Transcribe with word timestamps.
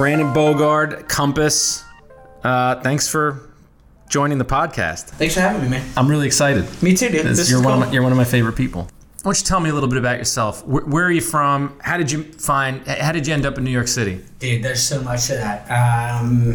Brandon 0.00 0.28
Bogard, 0.28 1.10
Compass. 1.10 1.84
Uh, 2.42 2.80
thanks 2.80 3.06
for 3.06 3.50
joining 4.08 4.38
the 4.38 4.46
podcast. 4.46 5.10
Thanks 5.10 5.34
for 5.34 5.42
having 5.42 5.60
me, 5.60 5.68
man. 5.68 5.86
I'm 5.94 6.08
really 6.08 6.26
excited. 6.26 6.64
Me 6.82 6.94
too, 6.94 7.10
dude. 7.10 7.26
This 7.26 7.50
you're 7.50 7.62
one 7.62 7.74
cool. 7.74 7.82
of 7.82 7.88
my, 7.88 7.92
you're 7.92 8.02
one 8.02 8.10
of 8.10 8.16
my 8.16 8.24
favorite 8.24 8.54
people. 8.56 8.84
Why 8.84 8.88
don't 9.24 9.38
you 9.38 9.44
tell 9.44 9.60
me 9.60 9.68
a 9.68 9.74
little 9.74 9.90
bit 9.90 9.98
about 9.98 10.16
yourself? 10.16 10.66
Where, 10.66 10.86
where 10.86 11.04
are 11.04 11.10
you 11.10 11.20
from? 11.20 11.78
How 11.82 11.98
did 11.98 12.10
you 12.10 12.22
find? 12.22 12.80
How 12.88 13.12
did 13.12 13.26
you 13.26 13.34
end 13.34 13.44
up 13.44 13.58
in 13.58 13.64
New 13.64 13.70
York 13.70 13.88
City? 13.88 14.24
Dude, 14.38 14.62
there's 14.62 14.82
so 14.82 15.02
much 15.02 15.28
of 15.28 15.36
that. 15.36 15.70
Um, 15.70 16.54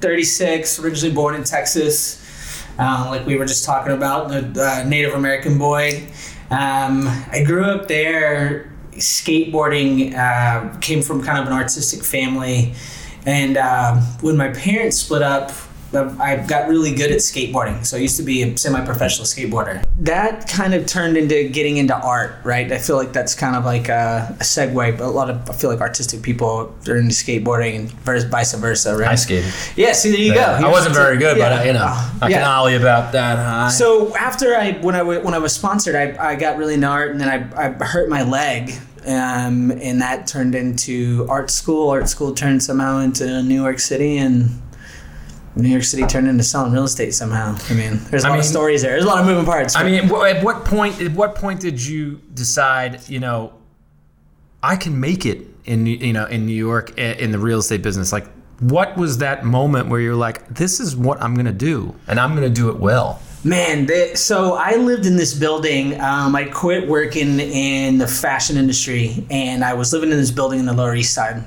36, 0.00 0.78
originally 0.78 1.12
born 1.12 1.34
in 1.34 1.42
Texas, 1.42 2.64
uh, 2.78 3.06
like 3.10 3.26
we 3.26 3.36
were 3.36 3.46
just 3.46 3.64
talking 3.64 3.92
about, 3.92 4.28
the 4.28 4.62
uh, 4.64 4.88
Native 4.88 5.14
American 5.14 5.58
boy. 5.58 6.06
Um, 6.52 7.08
I 7.32 7.42
grew 7.44 7.64
up 7.64 7.88
there. 7.88 8.70
Skateboarding 8.98 10.14
uh, 10.14 10.76
came 10.78 11.02
from 11.02 11.22
kind 11.22 11.38
of 11.38 11.46
an 11.46 11.52
artistic 11.52 12.02
family, 12.04 12.74
and 13.26 13.56
uh, 13.56 13.96
when 14.20 14.36
my 14.36 14.48
parents 14.48 14.98
split 14.98 15.22
up, 15.22 15.52
I 15.90 16.36
got 16.46 16.68
really 16.68 16.94
good 16.94 17.10
at 17.10 17.16
skateboarding. 17.20 17.82
So 17.86 17.96
I 17.96 18.00
used 18.00 18.18
to 18.18 18.22
be 18.22 18.42
a 18.42 18.54
semi-professional 18.58 19.24
skateboarder. 19.24 19.82
That 20.00 20.46
kind 20.46 20.74
of 20.74 20.84
turned 20.84 21.16
into 21.16 21.48
getting 21.48 21.78
into 21.78 21.96
art, 21.96 22.36
right? 22.44 22.70
I 22.70 22.76
feel 22.76 22.96
like 22.96 23.14
that's 23.14 23.34
kind 23.34 23.56
of 23.56 23.64
like 23.64 23.88
a, 23.88 24.36
a 24.38 24.42
segue. 24.42 24.98
But 24.98 25.04
a 25.06 25.08
lot 25.08 25.30
of 25.30 25.48
I 25.48 25.54
feel 25.54 25.70
like 25.70 25.80
artistic 25.80 26.20
people 26.20 26.74
are 26.86 26.96
into 26.96 27.14
skateboarding 27.14 27.74
and 27.76 27.90
vice 27.90 28.24
vice 28.24 28.52
versa, 28.52 28.98
right? 28.98 29.08
I 29.08 29.14
skated. 29.14 29.50
Yeah. 29.76 29.92
See, 29.92 30.10
there 30.10 30.20
you 30.20 30.34
go. 30.34 30.42
I 30.42 30.68
wasn't 30.70 30.94
very 30.94 31.16
good, 31.16 31.38
Yeah. 31.38 31.48
but 31.48 31.60
uh, 31.62 31.64
you 31.64 31.72
know, 31.72 31.86
Oh, 31.88 32.18
I 32.20 32.28
yeah. 32.28 32.36
can 32.40 32.46
ollie 32.46 32.76
about 32.76 33.12
that 33.12 33.38
high. 33.38 33.70
So 33.70 34.14
after 34.14 34.54
I 34.56 34.72
when 34.82 34.94
I 34.94 35.02
when 35.02 35.32
I 35.32 35.38
was 35.38 35.54
sponsored, 35.54 35.94
I, 35.94 36.32
I 36.32 36.36
got 36.36 36.58
really 36.58 36.74
into 36.74 36.86
art, 36.86 37.12
and 37.12 37.20
then 37.20 37.28
I, 37.30 37.68
I 37.68 37.70
hurt 37.82 38.10
my 38.10 38.24
leg, 38.24 38.74
um, 39.06 39.70
and 39.70 40.00
that 40.00 40.26
turned 40.26 40.54
into 40.54 41.26
art 41.28 41.50
school. 41.50 41.90
Art 41.90 42.08
school 42.08 42.34
turned 42.34 42.62
somehow 42.62 42.98
into 42.98 43.42
New 43.42 43.60
York 43.60 43.78
City, 43.78 44.18
and 44.18 44.62
New 45.56 45.68
York 45.68 45.84
City 45.84 46.04
turned 46.04 46.28
into 46.28 46.44
selling 46.44 46.72
real 46.72 46.84
estate 46.84 47.14
somehow. 47.14 47.56
I 47.68 47.74
mean, 47.74 47.98
there's 48.10 48.24
a 48.24 48.28
I 48.28 48.30
lot 48.30 48.38
of 48.38 48.44
stories 48.44 48.82
there. 48.82 48.92
There's 48.92 49.04
a 49.04 49.08
lot 49.08 49.20
of 49.20 49.26
moving 49.26 49.44
parts. 49.44 49.76
I 49.76 49.84
mean, 49.84 50.10
at 50.10 50.42
what 50.42 50.64
point? 50.64 51.00
At 51.00 51.12
what 51.12 51.34
point 51.34 51.60
did 51.60 51.84
you 51.84 52.20
decide? 52.34 53.08
You 53.08 53.20
know, 53.20 53.52
I 54.62 54.76
can 54.76 54.98
make 54.98 55.26
it 55.26 55.46
in 55.64 55.84
New- 55.84 55.96
you 55.96 56.12
know 56.12 56.26
in 56.26 56.46
New 56.46 56.54
York 56.54 56.96
in 56.98 57.32
the 57.32 57.38
real 57.38 57.58
estate 57.58 57.82
business. 57.82 58.12
Like, 58.12 58.26
what 58.60 58.96
was 58.96 59.18
that 59.18 59.44
moment 59.44 59.88
where 59.88 60.00
you're 60.00 60.14
like, 60.14 60.48
this 60.48 60.80
is 60.80 60.96
what 60.96 61.22
I'm 61.22 61.34
gonna 61.34 61.52
do, 61.52 61.94
and 62.06 62.18
I'm 62.18 62.34
gonna 62.34 62.48
do 62.48 62.68
it 62.70 62.78
well. 62.78 63.20
Man, 63.44 63.86
they, 63.86 64.14
so 64.14 64.54
I 64.54 64.74
lived 64.74 65.06
in 65.06 65.16
this 65.16 65.32
building. 65.32 65.98
Um, 66.00 66.34
I 66.34 66.44
quit 66.44 66.88
working 66.88 67.38
in 67.38 67.98
the 67.98 68.08
fashion 68.08 68.56
industry, 68.56 69.24
and 69.30 69.62
I 69.62 69.74
was 69.74 69.92
living 69.92 70.10
in 70.10 70.16
this 70.16 70.32
building 70.32 70.58
in 70.58 70.66
the 70.66 70.72
Lower 70.72 70.96
East 70.96 71.14
Side. 71.14 71.44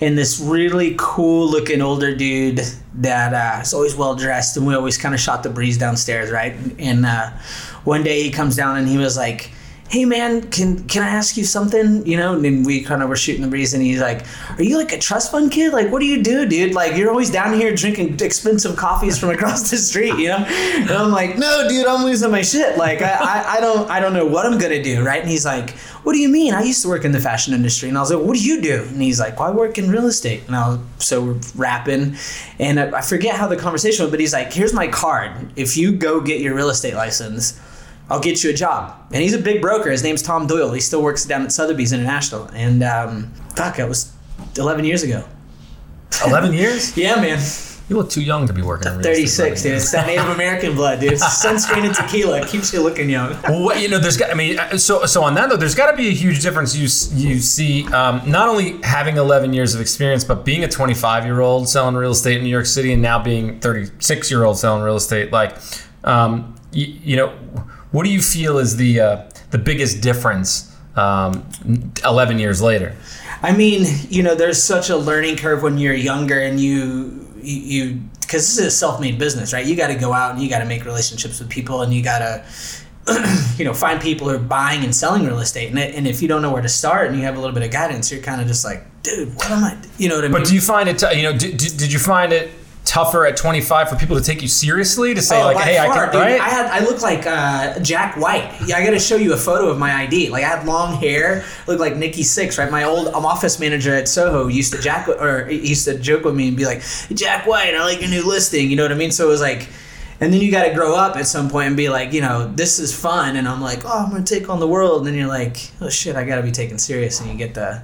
And 0.00 0.16
this 0.16 0.40
really 0.40 0.94
cool 0.98 1.46
looking 1.46 1.82
older 1.82 2.16
dude 2.16 2.62
that 2.94 3.34
uh, 3.34 3.60
is 3.60 3.74
always 3.74 3.94
well 3.94 4.14
dressed, 4.14 4.56
and 4.56 4.66
we 4.66 4.74
always 4.74 4.96
kind 4.96 5.14
of 5.14 5.20
shot 5.20 5.42
the 5.42 5.50
breeze 5.50 5.76
downstairs, 5.76 6.30
right? 6.30 6.54
And 6.78 7.04
uh, 7.04 7.30
one 7.84 8.02
day 8.02 8.22
he 8.22 8.30
comes 8.30 8.56
down 8.56 8.78
and 8.78 8.88
he 8.88 8.96
was 8.96 9.18
like, 9.18 9.50
"Hey 9.90 10.04
man, 10.04 10.42
can 10.50 10.84
can 10.84 11.02
I 11.02 11.08
ask 11.08 11.36
you 11.36 11.42
something?" 11.44 12.06
You 12.06 12.16
know, 12.16 12.34
and 12.34 12.64
we 12.64 12.80
kind 12.82 13.02
of 13.02 13.08
were 13.08 13.16
shooting 13.16 13.42
the 13.42 13.48
breeze, 13.48 13.74
and 13.74 13.82
he's 13.82 14.00
like, 14.00 14.24
"Are 14.56 14.62
you 14.62 14.76
like 14.78 14.92
a 14.92 14.98
trust 14.98 15.32
fund 15.32 15.50
kid? 15.50 15.72
Like, 15.72 15.90
what 15.90 15.98
do 15.98 16.06
you 16.06 16.22
do, 16.22 16.46
dude? 16.46 16.74
Like, 16.74 16.96
you're 16.96 17.10
always 17.10 17.28
down 17.28 17.54
here 17.54 17.74
drinking 17.74 18.18
expensive 18.20 18.76
coffees 18.76 19.18
from 19.18 19.30
across 19.30 19.68
the 19.68 19.76
street, 19.76 20.14
you 20.14 20.28
know?" 20.28 20.44
And 20.46 20.90
I'm 20.90 21.10
like, 21.10 21.38
"No, 21.38 21.68
dude, 21.68 21.86
I'm 21.86 22.04
losing 22.04 22.30
my 22.30 22.42
shit. 22.42 22.78
Like, 22.78 23.02
I, 23.02 23.14
I, 23.34 23.56
I 23.56 23.60
don't 23.60 23.90
I 23.90 23.98
don't 24.00 24.12
know 24.12 24.26
what 24.26 24.46
I'm 24.46 24.58
gonna 24.58 24.82
do, 24.82 25.04
right?" 25.04 25.20
And 25.20 25.28
he's 25.28 25.44
like, 25.44 25.70
"What 26.04 26.12
do 26.12 26.20
you 26.20 26.28
mean? 26.28 26.54
I 26.54 26.62
used 26.62 26.82
to 26.82 26.88
work 26.88 27.04
in 27.04 27.10
the 27.10 27.20
fashion 27.20 27.52
industry." 27.52 27.88
And 27.88 27.98
I 27.98 28.00
was 28.00 28.12
like, 28.12 28.24
"What 28.24 28.36
do 28.36 28.44
you 28.44 28.60
do?" 28.60 28.84
And 28.84 29.02
he's 29.02 29.18
like, 29.18 29.40
"Well, 29.40 29.48
I 29.48 29.52
work 29.52 29.76
in 29.76 29.90
real 29.90 30.06
estate." 30.06 30.42
And 30.46 30.54
I 30.54 30.68
was 30.68 30.78
so 30.98 31.24
we're 31.24 31.40
rapping, 31.56 32.16
and 32.60 32.78
I, 32.78 32.98
I 32.98 33.00
forget 33.00 33.34
how 33.34 33.48
the 33.48 33.56
conversation 33.56 34.04
went, 34.04 34.12
but 34.12 34.20
he's 34.20 34.32
like, 34.32 34.52
"Here's 34.52 34.72
my 34.72 34.86
card. 34.86 35.32
If 35.56 35.76
you 35.76 35.90
go 35.92 36.20
get 36.20 36.40
your 36.40 36.54
real 36.54 36.70
estate 36.70 36.94
license." 36.94 37.58
I'll 38.10 38.20
get 38.20 38.42
you 38.42 38.50
a 38.50 38.52
job. 38.52 38.94
And 39.12 39.22
he's 39.22 39.34
a 39.34 39.38
big 39.38 39.62
broker. 39.62 39.90
His 39.90 40.02
name's 40.02 40.22
Tom 40.22 40.46
Doyle. 40.46 40.72
He 40.72 40.80
still 40.80 41.02
works 41.02 41.24
down 41.24 41.42
at 41.42 41.52
Sotheby's 41.52 41.92
International. 41.92 42.44
And 42.52 42.82
um, 42.82 43.32
fuck, 43.54 43.76
that 43.76 43.88
was 43.88 44.12
11 44.58 44.84
years 44.84 45.02
ago. 45.02 45.24
Eleven 46.26 46.52
years? 46.62 46.96
Yeah, 46.96 47.16
man. 47.16 47.38
You 47.88 47.96
look 47.96 48.08
too 48.08 48.22
young 48.22 48.46
to 48.46 48.52
be 48.52 48.62
working. 48.62 48.86
in 48.86 48.98
real 48.98 49.02
36, 49.02 49.62
dude. 49.62 49.72
It's 49.72 49.90
that 49.90 50.06
Native 50.06 50.28
American 50.28 50.76
blood, 50.76 51.00
dude. 51.00 51.12
It's 51.14 51.24
sunscreen 51.24 51.84
and 51.84 51.92
tequila. 51.92 52.40
It 52.40 52.46
keeps 52.46 52.72
you 52.72 52.82
looking 52.82 53.10
young. 53.10 53.36
Well, 53.42 53.64
what, 53.64 53.80
you 53.82 53.88
know, 53.88 53.98
there's 53.98 54.16
got. 54.16 54.30
I 54.30 54.34
mean, 54.34 54.60
uh, 54.60 54.78
so 54.78 55.06
so 55.06 55.24
on 55.24 55.34
that 55.34 55.50
though, 55.50 55.56
there's 55.56 55.74
got 55.74 55.90
to 55.90 55.96
be 55.96 56.06
a 56.06 56.12
huge 56.12 56.40
difference. 56.40 56.76
You 56.76 56.82
you 57.18 57.40
see, 57.40 57.86
um, 57.92 58.22
not 58.30 58.48
only 58.48 58.80
having 58.82 59.16
11 59.16 59.52
years 59.52 59.74
of 59.74 59.80
experience, 59.80 60.22
but 60.22 60.44
being 60.44 60.62
a 60.62 60.68
25 60.68 61.24
year 61.24 61.40
old 61.40 61.68
selling 61.68 61.96
real 61.96 62.12
estate 62.12 62.36
in 62.38 62.44
New 62.44 62.50
York 62.50 62.66
City, 62.66 62.92
and 62.92 63.02
now 63.02 63.20
being 63.20 63.58
36 63.58 64.30
year 64.30 64.44
old 64.44 64.56
selling 64.56 64.84
real 64.84 64.94
estate. 64.96 65.32
Like, 65.32 65.56
um, 66.04 66.54
you, 66.70 66.86
you 66.86 67.16
know, 67.16 67.36
what 67.90 68.04
do 68.04 68.10
you 68.10 68.22
feel 68.22 68.58
is 68.58 68.76
the 68.76 69.00
uh, 69.00 69.22
the 69.50 69.58
biggest 69.58 70.02
difference? 70.02 70.68
Um, 70.96 71.48
11 72.04 72.40
years 72.40 72.60
later. 72.60 72.96
I 73.42 73.56
mean, 73.56 73.86
you 74.10 74.24
know, 74.24 74.34
there's 74.34 74.60
such 74.60 74.90
a 74.90 74.96
learning 74.96 75.36
curve 75.36 75.62
when 75.62 75.78
you're 75.78 75.94
younger 75.94 76.40
and 76.40 76.58
you 76.58 77.26
you 77.40 78.00
because 78.20 78.42
this 78.42 78.58
is 78.58 78.66
a 78.66 78.70
self-made 78.70 79.18
business, 79.18 79.52
right? 79.52 79.64
You 79.64 79.76
got 79.76 79.88
to 79.88 79.94
go 79.94 80.12
out 80.12 80.32
and 80.32 80.42
you 80.42 80.50
got 80.50 80.58
to 80.58 80.64
make 80.64 80.84
relationships 80.84 81.40
with 81.40 81.48
people 81.48 81.82
and 81.82 81.94
you 81.94 82.02
got 82.02 82.18
to 82.18 82.44
you 83.56 83.64
know 83.64 83.72
find 83.72 84.00
people 84.00 84.28
who 84.28 84.36
are 84.36 84.38
buying 84.38 84.84
and 84.84 84.94
selling 84.94 85.24
real 85.24 85.38
estate. 85.38 85.70
And, 85.70 85.78
it, 85.78 85.94
and 85.94 86.06
if 86.06 86.20
you 86.20 86.28
don't 86.28 86.42
know 86.42 86.52
where 86.52 86.62
to 86.62 86.68
start 86.68 87.08
and 87.08 87.16
you 87.16 87.22
have 87.22 87.36
a 87.36 87.40
little 87.40 87.54
bit 87.54 87.62
of 87.62 87.70
guidance, 87.70 88.12
you're 88.12 88.22
kind 88.22 88.40
of 88.40 88.46
just 88.46 88.64
like, 88.64 88.84
dude, 89.02 89.34
what 89.36 89.50
am 89.50 89.64
I? 89.64 89.76
You 89.96 90.08
know 90.08 90.16
what 90.16 90.24
I 90.24 90.28
mean? 90.28 90.40
But 90.40 90.48
do 90.48 90.54
you 90.54 90.60
find 90.60 90.88
it? 90.88 90.98
T- 90.98 91.16
you 91.16 91.22
know, 91.22 91.36
did, 91.36 91.56
did 91.56 91.76
did 91.76 91.92
you 91.92 91.98
find 91.98 92.32
it 92.32 92.50
tougher 92.90 93.24
at 93.24 93.36
25 93.36 93.88
for 93.88 93.94
people 93.94 94.16
to 94.18 94.22
take 94.22 94.42
you 94.42 94.48
seriously 94.48 95.14
to 95.14 95.22
say 95.22 95.40
Oh, 95.40 95.46
like, 95.46 95.58
hey, 95.58 95.78
I 95.78 95.86
can, 95.86 96.10
dude. 96.10 96.20
right? 96.20 96.40
I 96.40 96.48
had 96.48 96.66
I 96.66 96.80
look 96.84 97.00
like 97.02 97.24
uh, 97.24 97.78
Jack 97.80 98.16
White. 98.16 98.52
Yeah, 98.66 98.78
I 98.78 98.84
got 98.84 98.90
to 98.90 98.98
show 98.98 99.14
you 99.14 99.32
a 99.32 99.36
photo 99.36 99.68
of 99.68 99.78
my 99.78 99.92
ID. 100.02 100.28
Like 100.30 100.42
I 100.42 100.48
had 100.48 100.66
long 100.66 100.96
hair, 100.96 101.44
looked 101.68 101.80
like 101.80 101.94
Nikki 101.96 102.22
Sixx, 102.22 102.58
right? 102.58 102.70
My 102.70 102.82
old 102.82 103.06
um, 103.14 103.24
office 103.24 103.60
manager 103.60 103.94
at 103.94 104.08
Soho 104.08 104.48
used 104.48 104.72
to 104.74 104.80
jack 104.80 105.08
or 105.08 105.48
used 105.48 105.84
to 105.84 105.96
joke 105.98 106.24
with 106.24 106.34
me 106.34 106.48
and 106.48 106.56
be 106.56 106.66
like, 106.66 106.82
Jack 107.14 107.46
White, 107.46 107.74
I 107.76 107.84
like 107.84 108.00
your 108.00 108.10
new 108.10 108.26
listing. 108.26 108.68
You 108.68 108.74
know 108.76 108.82
what 108.82 108.92
I 108.92 108.96
mean? 108.96 109.12
So 109.12 109.24
it 109.26 109.28
was 109.30 109.40
like. 109.40 109.68
And 110.20 110.32
then 110.32 110.42
you 110.42 110.50
got 110.50 110.64
to 110.64 110.74
grow 110.74 110.94
up 110.94 111.16
at 111.16 111.26
some 111.26 111.48
point 111.48 111.68
and 111.68 111.76
be 111.76 111.88
like, 111.88 112.12
you 112.12 112.20
know, 112.20 112.46
this 112.54 112.78
is 112.78 112.94
fun. 112.94 113.36
And 113.36 113.48
I'm 113.48 113.62
like, 113.62 113.86
oh, 113.86 114.04
I'm 114.04 114.10
going 114.10 114.22
to 114.22 114.34
take 114.34 114.50
on 114.50 114.60
the 114.60 114.68
world. 114.68 114.98
And 114.98 115.06
then 115.06 115.14
you're 115.14 115.26
like, 115.26 115.70
oh, 115.80 115.88
shit, 115.88 116.14
I 116.14 116.24
got 116.24 116.36
to 116.36 116.42
be 116.42 116.52
taken 116.52 116.78
serious. 116.78 117.20
And 117.20 117.30
you 117.30 117.38
get 117.38 117.54
the. 117.54 117.82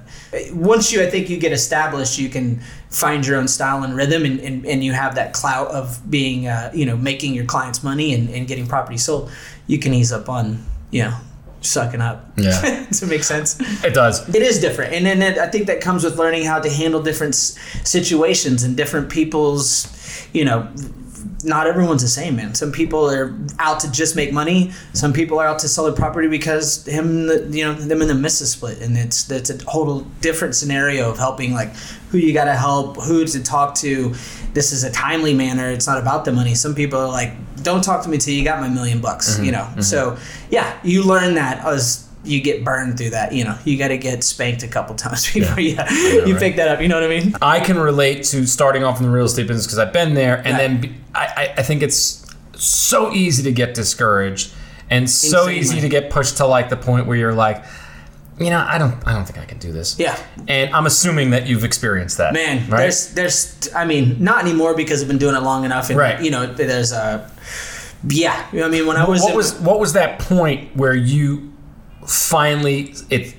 Once 0.53 0.91
you, 0.91 1.01
I 1.01 1.09
think, 1.09 1.29
you 1.29 1.37
get 1.37 1.51
established, 1.51 2.19
you 2.19 2.29
can 2.29 2.59
find 2.91 3.25
your 3.25 3.37
own 3.37 3.47
style 3.47 3.83
and 3.83 3.95
rhythm. 3.95 4.23
And, 4.23 4.39
and, 4.39 4.65
and 4.67 4.83
you 4.83 4.93
have 4.93 5.15
that 5.15 5.33
clout 5.33 5.69
of 5.69 5.99
being, 6.11 6.47
uh, 6.47 6.71
you 6.75 6.85
know, 6.85 6.95
making 6.95 7.33
your 7.33 7.45
clients 7.45 7.83
money 7.83 8.13
and, 8.13 8.29
and 8.29 8.47
getting 8.47 8.67
property 8.67 8.97
sold. 8.97 9.31
You 9.65 9.79
can 9.79 9.93
ease 9.95 10.11
up 10.11 10.29
on, 10.29 10.63
you 10.91 11.05
know, 11.05 11.17
sucking 11.61 12.01
up. 12.01 12.31
Yeah. 12.37 12.85
Does 12.89 13.01
it 13.01 13.07
make 13.07 13.23
sense? 13.23 13.59
it 13.83 13.93
does. 13.93 14.27
It 14.29 14.41
is 14.41 14.61
different, 14.61 14.93
and 14.93 15.05
then 15.05 15.21
it, 15.21 15.37
I 15.37 15.47
think 15.47 15.67
that 15.67 15.81
comes 15.81 16.03
with 16.03 16.17
learning 16.17 16.45
how 16.45 16.59
to 16.59 16.69
handle 16.69 17.01
different 17.01 17.33
s- 17.33 17.57
situations 17.83 18.63
and 18.63 18.77
different 18.77 19.09
people's, 19.09 20.27
you 20.33 20.45
know, 20.45 20.71
not 21.43 21.67
everyone's 21.67 22.01
the 22.01 22.07
same, 22.07 22.35
man. 22.35 22.55
Some 22.55 22.71
people 22.71 23.09
are 23.09 23.37
out 23.59 23.79
to 23.81 23.91
just 23.91 24.15
make 24.15 24.33
money. 24.33 24.71
Some 24.93 25.13
people 25.13 25.39
are 25.39 25.47
out 25.47 25.59
to 25.59 25.67
sell 25.67 25.85
their 25.85 25.93
property 25.93 26.27
because 26.27 26.85
him, 26.85 27.27
the, 27.27 27.47
you 27.51 27.63
know, 27.63 27.73
them 27.73 28.01
and 28.01 28.09
the 28.09 28.15
missus 28.15 28.51
split, 28.51 28.81
and 28.81 28.97
it's 28.97 29.23
that's 29.25 29.49
a 29.49 29.63
whole 29.65 30.01
different 30.21 30.55
scenario 30.55 31.09
of 31.09 31.17
helping, 31.17 31.53
like 31.53 31.75
who 32.09 32.17
you 32.17 32.33
got 32.33 32.45
to 32.45 32.55
help, 32.55 32.97
who 33.01 33.25
to 33.25 33.43
talk 33.43 33.75
to. 33.75 34.13
This 34.53 34.71
is 34.71 34.83
a 34.83 34.91
timely 34.91 35.33
manner. 35.33 35.69
It's 35.69 35.87
not 35.87 35.99
about 35.99 36.25
the 36.25 36.31
money. 36.31 36.55
Some 36.55 36.73
people 36.73 36.99
are 36.99 37.07
like, 37.07 37.33
"Don't 37.63 37.83
talk 37.83 38.03
to 38.03 38.09
me 38.09 38.17
till 38.17 38.33
you 38.33 38.43
got 38.43 38.59
my 38.59 38.69
million 38.69 39.01
bucks," 39.01 39.35
mm-hmm. 39.35 39.43
you 39.45 39.51
know. 39.51 39.59
Mm-hmm. 39.59 39.81
So 39.81 40.17
yeah, 40.49 40.79
you 40.83 41.03
learn 41.03 41.35
that 41.35 41.63
as 41.65 42.06
you 42.27 42.41
get 42.41 42.63
burned 42.63 42.97
through 42.97 43.11
that. 43.11 43.31
You 43.33 43.43
know, 43.45 43.57
you 43.65 43.77
got 43.77 43.87
to 43.89 43.97
get 43.97 44.23
spanked 44.23 44.63
a 44.63 44.67
couple 44.67 44.95
times 44.95 45.31
before 45.33 45.59
you, 45.61 45.69
you 45.71 45.75
right. 45.77 46.35
pick 46.39 46.55
that 46.57 46.67
up. 46.67 46.81
You 46.81 46.87
know 46.87 46.95
what 46.99 47.03
I 47.09 47.19
mean? 47.19 47.35
I 47.41 47.59
can 47.59 47.77
relate 47.77 48.23
to 48.25 48.45
starting 48.45 48.83
off 48.83 48.99
in 48.99 49.05
the 49.05 49.11
real 49.11 49.25
estate 49.25 49.47
business 49.47 49.65
because 49.65 49.79
I've 49.79 49.93
been 49.93 50.13
there, 50.13 50.37
and 50.37 50.47
Yeah. 50.47 50.57
then 50.57 50.95
I, 51.15 51.53
I- 51.57 51.63
think 51.63 51.81
it's 51.83 52.25
so 52.55 53.11
easy 53.13 53.43
to 53.43 53.51
get 53.51 53.73
discouraged 53.73 54.51
and 54.89 55.09
so 55.09 55.41
Insanely. 55.47 55.59
easy 55.59 55.81
to 55.81 55.89
get 55.89 56.09
pushed 56.09 56.37
to 56.37 56.45
like 56.45 56.69
the 56.69 56.77
point 56.77 57.07
where 57.07 57.17
you're 57.17 57.33
like, 57.33 57.63
you 58.39 58.49
know, 58.51 58.59
I 58.67 58.77
don't, 58.77 58.95
I 59.07 59.13
don't 59.13 59.25
think 59.25 59.37
I 59.39 59.45
can 59.45 59.57
do 59.57 59.71
this. 59.71 59.97
Yeah. 59.99 60.17
And 60.47 60.73
I'm 60.73 60.85
assuming 60.85 61.31
that 61.31 61.47
you've 61.47 61.63
experienced 61.63 62.17
that, 62.19 62.33
Man, 62.33 62.69
Right. 62.69 62.79
there's 62.81 63.13
there's 63.13 63.69
I 63.75 63.85
mean, 63.85 64.17
not 64.23 64.43
anymore 64.45 64.75
because 64.75 65.01
I've 65.01 65.07
been 65.07 65.17
doing 65.17 65.35
it 65.35 65.41
long 65.41 65.65
enough 65.65 65.89
and 65.89 65.97
Right. 65.99 66.21
you 66.21 66.29
know, 66.31 66.45
there's 66.45 66.91
a 66.91 67.29
yeah, 68.07 68.45
you 68.51 68.59
know 68.59 68.65
what 68.67 68.75
I 68.75 68.77
mean, 68.77 68.87
when 68.87 68.95
I 68.97 69.07
was 69.09 69.21
what 69.21 69.31
in- 69.31 69.37
was 69.37 69.53
what 69.55 69.79
was 69.79 69.93
that 69.93 70.19
point 70.19 70.75
where 70.75 70.93
you 70.95 71.51
finally 72.07 72.93
it 73.09 73.35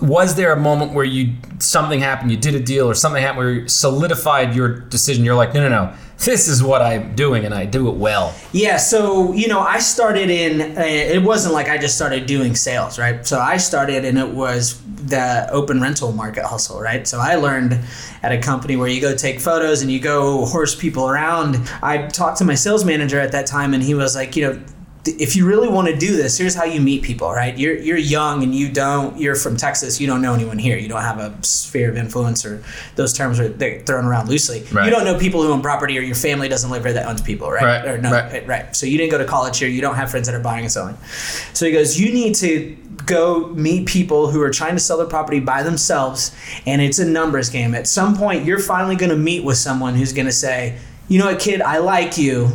was 0.00 0.36
there 0.36 0.52
a 0.52 0.56
moment 0.60 0.92
where 0.92 1.04
you 1.04 1.34
something 1.58 1.98
happened 2.00 2.30
you 2.30 2.36
did 2.36 2.54
a 2.54 2.60
deal 2.60 2.88
or 2.88 2.94
something 2.94 3.20
happened 3.20 3.38
where 3.38 3.52
you 3.52 3.68
solidified 3.68 4.54
your 4.54 4.68
decision 4.68 5.24
you're 5.24 5.34
like 5.34 5.52
no 5.52 5.60
no 5.60 5.68
no 5.68 5.92
this 6.18 6.46
is 6.46 6.62
what 6.62 6.80
i'm 6.80 7.12
doing 7.16 7.44
and 7.44 7.52
i 7.52 7.66
do 7.66 7.88
it 7.88 7.96
well 7.96 8.32
Yeah, 8.52 8.76
so 8.76 9.32
you 9.32 9.48
know, 9.48 9.58
I 9.58 9.80
started 9.80 10.30
in. 10.30 10.60
It 10.78 11.22
wasn't 11.22 11.54
like 11.54 11.68
I 11.68 11.76
just 11.76 11.96
started 11.96 12.26
doing 12.26 12.54
sales, 12.54 13.00
right? 13.00 13.26
So 13.26 13.40
I 13.40 13.56
started, 13.56 14.04
and 14.04 14.16
it 14.16 14.28
was 14.28 14.80
the 15.08 15.48
open 15.50 15.80
rental 15.80 16.12
market 16.12 16.44
hustle, 16.44 16.80
right? 16.80 17.06
So 17.08 17.18
I 17.18 17.34
learned 17.34 17.80
at 18.22 18.30
a 18.30 18.38
company 18.38 18.76
where 18.76 18.88
you 18.88 19.00
go 19.00 19.14
take 19.16 19.40
photos 19.40 19.82
and 19.82 19.90
you 19.90 19.98
go 19.98 20.44
horse 20.46 20.74
people 20.76 21.08
around. 21.08 21.56
I 21.82 22.06
talked 22.06 22.38
to 22.38 22.44
my 22.44 22.54
sales 22.54 22.84
manager 22.84 23.18
at 23.18 23.32
that 23.32 23.46
time, 23.48 23.74
and 23.74 23.82
he 23.82 23.94
was 23.94 24.14
like, 24.14 24.36
you 24.36 24.44
know. 24.44 24.64
If 25.06 25.36
you 25.36 25.46
really 25.46 25.68
want 25.68 25.88
to 25.88 25.96
do 25.96 26.16
this, 26.16 26.38
here's 26.38 26.54
how 26.54 26.64
you 26.64 26.80
meet 26.80 27.02
people, 27.02 27.30
right? 27.30 27.56
You're 27.58 27.76
you're 27.76 27.98
young 27.98 28.42
and 28.42 28.54
you 28.54 28.70
don't. 28.70 29.18
You're 29.18 29.34
from 29.34 29.56
Texas. 29.56 30.00
You 30.00 30.06
don't 30.06 30.22
know 30.22 30.32
anyone 30.32 30.58
here. 30.58 30.78
You 30.78 30.88
don't 30.88 31.02
have 31.02 31.18
a 31.18 31.36
sphere 31.42 31.90
of 31.90 31.96
influence, 31.96 32.44
or 32.46 32.64
those 32.96 33.12
terms 33.12 33.38
are 33.38 33.48
they're 33.48 33.80
thrown 33.80 34.06
around 34.06 34.28
loosely. 34.30 34.64
Right. 34.72 34.86
You 34.86 34.90
don't 34.90 35.04
know 35.04 35.18
people 35.18 35.42
who 35.42 35.50
own 35.52 35.60
property, 35.60 35.98
or 35.98 36.00
your 36.00 36.14
family 36.14 36.48
doesn't 36.48 36.70
live 36.70 36.84
here 36.84 36.94
that 36.94 37.06
owns 37.06 37.20
people, 37.20 37.50
right? 37.50 37.62
Right, 37.64 37.86
Or 37.86 37.98
no, 37.98 38.10
right. 38.10 38.32
Eh, 38.32 38.44
right. 38.46 38.74
So 38.74 38.86
you 38.86 38.96
didn't 38.96 39.10
go 39.10 39.18
to 39.18 39.26
college 39.26 39.58
here. 39.58 39.68
You 39.68 39.82
don't 39.82 39.96
have 39.96 40.10
friends 40.10 40.26
that 40.26 40.34
are 40.34 40.40
buying 40.40 40.64
and 40.64 40.72
selling. 40.72 40.96
So 41.52 41.66
he 41.66 41.72
goes, 41.72 42.00
you 42.00 42.12
need 42.12 42.34
to 42.36 42.74
go 43.04 43.48
meet 43.48 43.86
people 43.86 44.30
who 44.30 44.40
are 44.40 44.50
trying 44.50 44.74
to 44.74 44.80
sell 44.80 44.96
their 44.96 45.06
property 45.06 45.40
by 45.40 45.62
themselves, 45.62 46.34
and 46.66 46.80
it's 46.80 46.98
a 46.98 47.04
numbers 47.04 47.50
game. 47.50 47.74
At 47.74 47.86
some 47.86 48.16
point, 48.16 48.46
you're 48.46 48.58
finally 48.58 48.96
going 48.96 49.10
to 49.10 49.16
meet 49.18 49.44
with 49.44 49.58
someone 49.58 49.94
who's 49.94 50.12
going 50.14 50.26
to 50.26 50.32
say, 50.32 50.78
you 51.08 51.18
know 51.18 51.26
what, 51.26 51.40
kid, 51.40 51.60
I 51.60 51.78
like 51.78 52.16
you. 52.16 52.48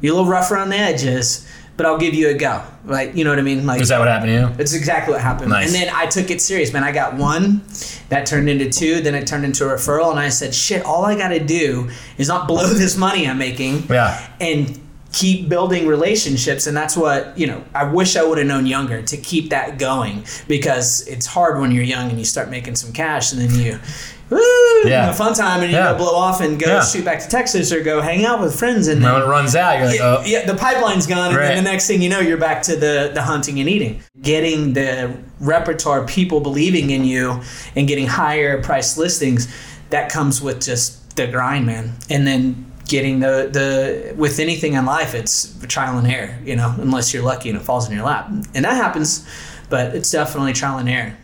You're 0.00 0.12
a 0.12 0.16
little 0.16 0.30
rough 0.30 0.50
around 0.50 0.68
the 0.68 0.76
edges, 0.76 1.48
but 1.76 1.86
I'll 1.86 1.98
give 1.98 2.14
you 2.14 2.28
a 2.28 2.34
go. 2.34 2.62
Like, 2.84 3.14
you 3.14 3.24
know 3.24 3.30
what 3.30 3.38
I 3.38 3.42
mean? 3.42 3.66
Like, 3.66 3.80
is 3.80 3.88
that 3.88 3.98
what 3.98 4.08
happened 4.08 4.30
to 4.30 4.34
you 4.34 4.62
it's 4.62 4.74
exactly 4.74 5.12
what 5.12 5.22
happened. 5.22 5.50
Nice. 5.50 5.66
And 5.66 5.74
then 5.74 5.94
I 5.94 6.06
took 6.06 6.30
it 6.30 6.40
serious, 6.40 6.72
man. 6.72 6.84
I 6.84 6.92
got 6.92 7.14
one, 7.14 7.62
that 8.10 8.26
turned 8.26 8.48
into 8.48 8.70
two, 8.70 9.00
then 9.00 9.14
it 9.14 9.26
turned 9.26 9.44
into 9.44 9.64
a 9.64 9.74
referral, 9.74 10.10
and 10.10 10.20
I 10.20 10.28
said, 10.28 10.54
shit, 10.54 10.84
all 10.84 11.04
I 11.04 11.16
got 11.16 11.28
to 11.28 11.40
do 11.40 11.90
is 12.18 12.28
not 12.28 12.46
blow 12.46 12.66
this 12.74 12.96
money 12.96 13.26
I'm 13.26 13.38
making 13.38 13.84
yeah 13.88 14.28
and 14.40 14.80
keep 15.20 15.48
building 15.48 15.86
relationships. 15.86 16.66
And 16.66 16.76
that's 16.76 16.96
what, 16.96 17.38
you 17.38 17.46
know, 17.46 17.62
I 17.72 17.84
wish 17.84 18.16
I 18.16 18.24
would 18.24 18.36
have 18.38 18.48
known 18.48 18.66
younger 18.66 19.00
to 19.02 19.16
keep 19.16 19.50
that 19.50 19.78
going 19.78 20.24
because 20.48 21.06
it's 21.06 21.24
hard 21.26 21.60
when 21.60 21.70
you're 21.70 21.84
young 21.84 22.10
and 22.10 22.18
you 22.18 22.24
start 22.24 22.50
making 22.50 22.74
some 22.74 22.92
cash 22.92 23.32
and 23.32 23.40
then 23.40 23.54
you, 23.64 23.78
woo, 24.28 24.40
Yeah. 24.84 25.04
have 25.06 25.14
a 25.14 25.16
fun 25.16 25.32
time 25.34 25.60
and 25.62 25.70
you 25.70 25.76
Yeah. 25.78 25.92
go 25.92 25.98
blow 25.98 26.16
off 26.16 26.40
and 26.40 26.58
go 26.58 26.66
Yeah. 26.66 26.84
shoot 26.84 27.04
back 27.04 27.20
to 27.20 27.28
Texas 27.28 27.70
or 27.72 27.80
go 27.80 28.00
hang 28.00 28.26
out 28.26 28.40
with 28.40 28.58
friends 28.58 28.88
and 28.88 28.96
And 28.96 29.04
then 29.04 29.12
when 29.12 29.22
it 29.22 29.26
runs 29.26 29.54
out 29.54 29.78
you're 29.78 29.86
like 29.86 30.00
yeah, 30.00 30.16
oh 30.18 30.22
yeah, 30.26 30.44
the 30.46 30.54
pipeline's 30.56 31.06
gone, 31.06 31.30
and 31.30 31.38
then 31.38 31.56
the 31.64 31.70
next 31.70 31.86
thing 31.86 32.02
you 32.02 32.08
know, 32.08 32.18
you're 32.18 32.36
back 32.48 32.62
to 32.62 32.74
the 32.74 33.12
the 33.14 33.22
hunting 33.22 33.60
and 33.60 33.68
eating. 33.68 34.00
Getting 34.20 34.72
the 34.72 35.12
repertoire, 35.38 36.04
people 36.06 36.40
believing 36.40 36.90
in 36.90 37.04
you, 37.04 37.40
and 37.76 37.86
getting 37.86 38.08
higher 38.08 38.60
price 38.60 38.96
listings, 38.96 39.46
that 39.90 40.08
comes 40.10 40.42
with 40.42 40.60
just 40.60 41.14
the 41.16 41.26
grind, 41.28 41.66
man. 41.66 41.92
And 42.10 42.26
then 42.26 42.64
getting 42.86 43.20
the 43.20 43.48
the 43.50 44.14
with 44.16 44.38
anything 44.38 44.74
in 44.74 44.86
life, 44.86 45.14
it's 45.14 45.56
trial 45.66 45.98
and 45.98 46.06
error, 46.06 46.38
you 46.44 46.56
know, 46.56 46.74
unless 46.78 47.12
you're 47.12 47.22
lucky 47.22 47.48
and 47.48 47.58
it 47.58 47.62
falls 47.62 47.88
in 47.88 47.94
your 47.94 48.04
lap, 48.04 48.28
and 48.28 48.64
that 48.64 48.74
happens. 48.74 49.26
But 49.70 49.94
it's 49.94 50.10
definitely 50.10 50.52
trial 50.52 50.78
and 50.78 50.88
error. 50.88 51.16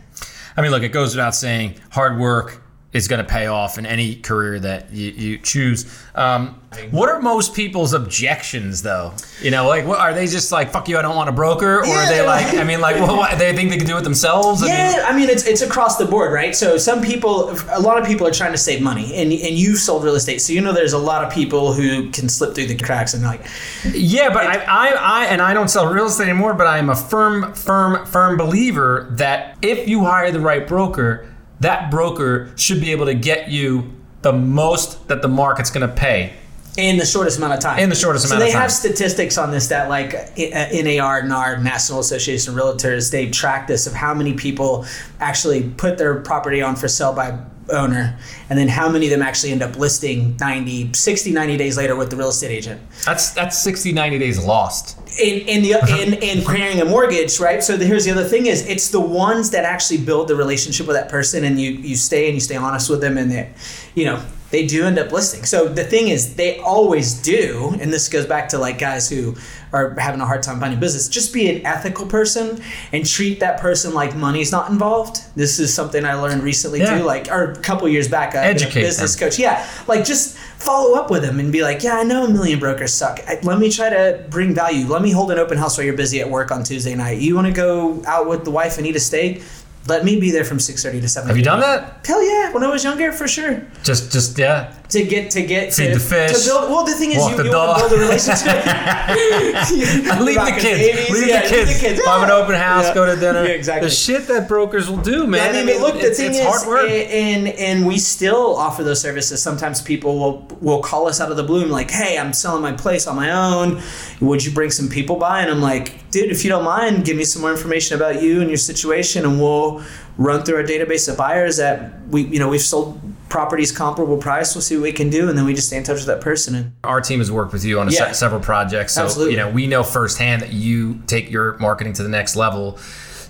I 0.57 0.61
mean, 0.61 0.71
look, 0.71 0.83
it 0.83 0.89
goes 0.89 1.15
without 1.15 1.35
saying, 1.35 1.75
hard 1.91 2.19
work 2.19 2.60
is 2.93 3.07
going 3.07 3.23
to 3.23 3.29
pay 3.29 3.47
off 3.47 3.77
in 3.77 3.85
any 3.85 4.15
career 4.15 4.59
that 4.59 4.91
you, 4.91 5.11
you 5.11 5.37
choose. 5.37 5.85
Um, 6.13 6.61
what 6.91 7.09
are 7.09 7.21
most 7.21 7.53
people's 7.53 7.93
objections, 7.93 8.81
though? 8.81 9.13
You 9.41 9.51
know, 9.51 9.67
like, 9.67 9.85
what 9.85 9.99
are 9.99 10.13
they 10.13 10.25
just 10.25 10.51
like, 10.51 10.71
"Fuck 10.71 10.87
you, 10.87 10.97
I 10.97 11.01
don't 11.01 11.15
want 11.15 11.29
a 11.29 11.33
broker," 11.33 11.79
or 11.79 11.85
are 11.85 12.09
they 12.09 12.21
like, 12.21 12.53
I 12.53 12.63
mean, 12.63 12.79
like, 12.79 12.99
what, 12.99 13.17
what, 13.17 13.39
they 13.39 13.53
think 13.53 13.71
they 13.71 13.77
can 13.77 13.87
do 13.87 13.97
it 13.97 14.03
themselves? 14.03 14.61
I 14.63 14.67
mean, 14.67 14.75
Yeah, 14.75 15.05
I 15.05 15.15
mean 15.15 15.29
it's 15.29 15.45
it's 15.45 15.61
across 15.61 15.97
the 15.97 16.05
board, 16.05 16.31
right? 16.31 16.55
So 16.55 16.77
some 16.77 17.01
people, 17.01 17.57
a 17.69 17.79
lot 17.79 17.97
of 17.97 18.05
people 18.05 18.25
are 18.25 18.31
trying 18.31 18.53
to 18.53 18.57
save 18.57 18.81
money, 18.81 19.13
and 19.15 19.31
and 19.31 19.57
you've 19.57 19.79
sold 19.79 20.03
real 20.03 20.15
estate, 20.15 20.39
so 20.41 20.53
you 20.53 20.61
know 20.61 20.71
there's 20.71 20.93
a 20.93 20.97
lot 20.97 21.25
of 21.25 21.33
people 21.33 21.73
who 21.73 22.09
can 22.11 22.29
slip 22.29 22.55
through 22.55 22.67
the 22.67 22.77
cracks 22.77 23.13
and 23.13 23.23
like, 23.23 23.45
Yeah, 23.93 24.29
but 24.33 24.45
I, 24.45 24.59
I, 24.59 24.89
I, 24.91 25.25
and 25.25 25.41
I 25.41 25.53
don't 25.53 25.69
sell 25.69 25.87
real 25.87 26.05
estate 26.05 26.29
anymore. 26.29 26.53
But 26.53 26.67
I 26.67 26.77
am 26.77 26.89
a 26.89 26.95
firm, 26.95 27.53
firm, 27.53 28.05
firm 28.05 28.37
believer 28.37 29.07
that 29.11 29.57
if 29.61 29.89
you 29.89 30.05
hire 30.05 30.31
the 30.31 30.39
right 30.39 30.65
broker, 30.65 31.27
that 31.61 31.89
broker 31.89 32.51
should 32.55 32.81
be 32.81 32.91
able 32.91 33.05
to 33.05 33.13
get 33.13 33.49
you 33.49 33.93
the 34.21 34.33
most 34.33 35.07
that 35.07 35.21
the 35.21 35.27
market's 35.27 35.71
going 35.71 35.87
to 35.87 35.93
pay. 35.93 36.33
in 36.77 36.97
the 36.97 37.05
shortest 37.05 37.37
amount 37.37 37.53
of 37.53 37.59
time. 37.59 37.79
In 37.79 37.89
the 37.89 37.95
shortest 37.95 38.25
amount 38.25 38.41
of 38.41 38.47
time. 38.47 38.51
So 38.51 38.57
they 38.57 38.61
have 38.61 38.71
statistics 38.71 39.37
on 39.37 39.51
this 39.51 39.67
that 39.69 39.89
like 39.89 40.13
uh, 40.13 40.67
NAR, 40.71 41.23
NAR, 41.23 41.57
National 41.57 41.99
Association 41.99 42.53
of 42.53 42.59
Realtors, 42.59 43.11
they've 43.11 43.31
tracked 43.31 43.67
this 43.67 43.87
of 43.87 43.93
how 43.93 44.13
many 44.13 44.33
people 44.33 44.85
actually 45.19 45.63
put 45.63 45.97
their 45.97 46.21
property 46.21 46.61
on 46.61 46.75
for 46.75 46.87
sale 46.87 47.13
by 47.13 47.37
owner 47.69 48.17
and 48.49 48.57
then 48.57 48.67
how 48.67 48.89
many 48.89 49.05
of 49.05 49.11
them 49.11 49.21
actually 49.21 49.51
end 49.51 49.61
up 49.61 49.75
listing 49.77 50.35
90 50.39 50.93
60 50.93 51.31
90 51.31 51.57
days 51.57 51.77
later 51.77 51.95
with 51.95 52.09
the 52.09 52.15
real 52.15 52.29
estate 52.29 52.51
agent 52.51 52.81
That's 53.05 53.31
that's 53.31 53.61
60, 53.61 53.93
90 53.93 54.19
days 54.19 54.43
lost. 54.43 54.97
in 55.19 55.47
in 55.47 55.61
the 55.61 55.73
in 56.01 56.13
in 56.15 56.43
carrying 56.45 56.81
a 56.81 56.85
mortgage, 56.85 57.39
right? 57.39 57.63
So 57.63 57.77
the, 57.77 57.85
here's 57.85 58.05
the 58.05 58.11
other 58.11 58.23
thing: 58.23 58.45
is 58.47 58.65
it's 58.67 58.89
the 58.89 58.99
ones 58.99 59.51
that 59.51 59.63
actually 59.65 59.99
build 59.99 60.27
the 60.27 60.35
relationship 60.35 60.87
with 60.87 60.95
that 60.95 61.09
person, 61.09 61.43
and 61.43 61.59
you 61.59 61.71
you 61.71 61.95
stay 61.95 62.25
and 62.27 62.33
you 62.33 62.39
stay 62.41 62.55
honest 62.55 62.89
with 62.89 63.01
them, 63.01 63.17
and 63.17 63.29
they, 63.31 63.51
you 63.93 64.05
know, 64.05 64.23
they 64.51 64.65
do 64.65 64.85
end 64.85 64.97
up 64.99 65.11
listing. 65.11 65.43
So 65.45 65.67
the 65.67 65.83
thing 65.83 66.07
is, 66.07 66.35
they 66.35 66.59
always 66.59 67.13
do, 67.21 67.75
and 67.79 67.91
this 67.91 68.07
goes 68.09 68.25
back 68.25 68.49
to 68.49 68.57
like 68.57 68.79
guys 68.79 69.09
who 69.09 69.35
are 69.73 69.95
having 69.99 70.19
a 70.21 70.25
hard 70.25 70.43
time 70.43 70.59
finding 70.59 70.79
business. 70.79 71.07
Just 71.07 71.33
be 71.33 71.49
an 71.49 71.65
ethical 71.65 72.05
person 72.05 72.61
and 72.91 73.05
treat 73.05 73.39
that 73.39 73.59
person 73.59 73.93
like 73.93 74.15
money's 74.15 74.51
not 74.51 74.69
involved. 74.69 75.23
This 75.35 75.59
is 75.59 75.73
something 75.73 76.03
I 76.05 76.15
learned 76.15 76.43
recently 76.43 76.79
Yeah. 76.79 76.97
too, 76.97 77.03
like 77.05 77.29
or 77.31 77.51
a 77.51 77.55
couple 77.55 77.87
years 77.87 78.07
back. 78.07 78.35
Uh, 78.35 78.39
I've 78.39 78.45
a 78.45 78.47
Educate 78.49 78.81
business 78.81 79.15
them. 79.15 79.29
coach. 79.29 79.39
Yeah, 79.39 79.65
like 79.87 80.03
just 80.03 80.37
follow 80.37 80.95
up 80.97 81.09
with 81.09 81.21
them 81.23 81.39
and 81.39 81.51
be 81.51 81.63
like, 81.63 81.83
yeah, 81.83 81.95
I 81.97 82.03
know 82.03 82.25
a 82.25 82.29
million 82.29 82.59
brokers 82.59 82.93
suck. 82.93 83.19
Let 83.43 83.59
me 83.59 83.71
try 83.71 83.89
to 83.89 84.25
bring 84.29 84.53
value. 84.53 84.85
Let 84.87 85.01
me 85.01 85.11
hold 85.11 85.31
an 85.31 85.39
open 85.39 85.57
house 85.57 85.77
while 85.77 85.85
you're 85.85 85.95
busy 85.95 86.19
at 86.21 86.29
work 86.29 86.51
on 86.51 86.63
Tuesday 86.63 86.93
night. 86.95 87.19
You 87.19 87.35
want 87.35 87.47
to 87.47 87.53
go 87.53 88.03
out 88.05 88.27
with 88.27 88.43
the 88.43 88.51
wife 88.51 88.77
and 88.77 88.85
eat 88.85 88.95
a 88.95 88.99
steak? 88.99 89.41
Let 89.87 90.05
me 90.05 90.19
be 90.19 90.29
there 90.31 90.43
from 90.43 90.59
six 90.59 90.83
thirty 90.83 91.01
to 91.01 91.07
seven. 91.09 91.27
Have 91.29 91.37
you 91.37 91.43
done 91.43 91.59
that? 91.61 92.05
Hell 92.05 92.21
yeah! 92.23 92.51
When 92.53 92.63
I 92.63 92.67
was 92.67 92.83
younger, 92.83 93.11
for 93.11 93.27
sure. 93.27 93.65
Just, 93.83 94.11
just 94.11 94.37
yeah. 94.37 94.71
To 94.91 95.03
get 95.03 95.31
to 95.31 95.41
get 95.43 95.73
Feed 95.73 95.87
to, 95.87 95.93
the 95.93 95.99
fish, 95.99 96.31
To 96.43 96.49
build, 96.49 96.69
well, 96.69 96.83
the 96.83 96.93
thing 96.93 97.11
is, 97.11 97.19
walk 97.19 97.31
you, 97.31 97.37
the 97.37 97.43
you 97.45 97.55
want 97.55 97.79
dog. 97.79 97.89
to 97.89 97.89
build 97.89 98.01
a 98.01 98.03
relationship. 98.05 98.55
leave 100.19 100.35
the 100.35 100.41
Rocking 100.41 100.55
kids. 100.59 100.79
babies, 100.79 101.09
Leave 101.11 101.27
yeah, 101.27 101.41
the 101.43 101.47
kids. 101.79 102.05
Have 102.05 102.23
an 102.23 102.29
Yeah. 102.29 102.35
open 102.35 102.55
house. 102.55 102.85
Yeah. 102.87 102.93
Go 102.93 103.05
to 103.05 103.15
dinner. 103.19 103.43
Yeah, 103.45 103.51
exactly. 103.51 103.87
The 103.89 103.95
shit 103.95 104.27
that 104.27 104.47
brokers 104.47 104.89
will 104.89 104.97
do, 105.01 105.27
man. 105.27 105.55
I 105.55 105.63
mean, 105.63 105.79
but 105.79 105.81
look, 105.93 106.01
the 106.01 106.07
it's, 106.07 106.17
thing 106.19 106.31
it's 106.31 106.39
is, 106.39 106.45
hard 106.45 106.67
work. 106.67 106.89
and 106.89 107.47
and 107.47 107.85
we 107.87 107.97
still 107.99 108.55
offer 108.55 108.83
those 108.83 108.99
services. 109.01 109.41
Sometimes 109.41 109.81
people 109.81 110.19
will 110.19 110.47
will 110.61 110.81
call 110.81 111.07
us 111.07 111.21
out 111.21 111.31
of 111.31 111.37
the 111.37 111.43
blue 111.43 111.61
and 111.63 111.71
like, 111.71 111.89
"Hey, 111.91 112.17
I'm 112.17 112.33
selling 112.33 112.61
my 112.61 112.73
place 112.73 113.07
on 113.07 113.15
my 113.15 113.31
own. 113.31 113.81
Would 114.19 114.43
you 114.43 114.51
bring 114.51 114.71
some 114.71 114.89
people 114.89 115.15
by?" 115.15 115.41
And 115.41 115.49
I'm 115.49 115.61
like, 115.61 116.09
"Dude, 116.11 116.31
if 116.31 116.43
you 116.43 116.49
don't 116.49 116.63
mind, 116.65 117.05
give 117.05 117.17
me 117.17 117.23
some 117.23 117.41
more 117.41 117.51
information 117.51 117.95
about 117.95 118.21
you 118.21 118.41
and 118.41 118.49
your 118.49 118.57
situation, 118.57 119.25
and 119.25 119.39
we'll 119.41 119.81
run 120.17 120.43
through 120.43 120.57
our 120.57 120.63
database 120.63 121.07
of 121.09 121.17
buyers 121.17 121.57
that 121.57 121.93
we, 122.09 122.23
you 122.23 122.37
know, 122.37 122.49
we've 122.49 122.61
sold 122.61 123.00
properties 123.31 123.71
comparable 123.71 124.17
price. 124.17 124.53
We'll 124.53 124.61
see 124.61 124.75
what 124.75 124.83
we 124.83 124.91
can 124.91 125.09
do, 125.09 125.29
and 125.29 125.37
then 125.37 125.45
we 125.45 125.53
just 125.53 125.67
stay 125.67 125.77
in 125.77 125.83
touch 125.83 125.95
with 125.97 126.05
that 126.07 126.19
person. 126.21 126.53
And 126.53 126.73
Our 126.83 126.99
team 127.01 127.19
has 127.19 127.31
worked 127.31 127.53
with 127.53 127.63
you 127.63 127.79
on 127.79 127.87
a 127.87 127.91
Yeah. 127.91 128.07
se- 128.11 128.13
several 128.19 128.41
projects, 128.41 128.93
so 128.93 129.03
Absolutely. 129.05 129.33
you 129.33 129.39
know 129.39 129.49
we 129.49 129.65
know 129.67 129.81
firsthand 129.83 130.41
that 130.41 130.51
you 130.53 130.99
take 131.07 131.31
your 131.31 131.57
marketing 131.57 131.93
to 131.93 132.03
the 132.03 132.09
next 132.09 132.35
level. 132.35 132.77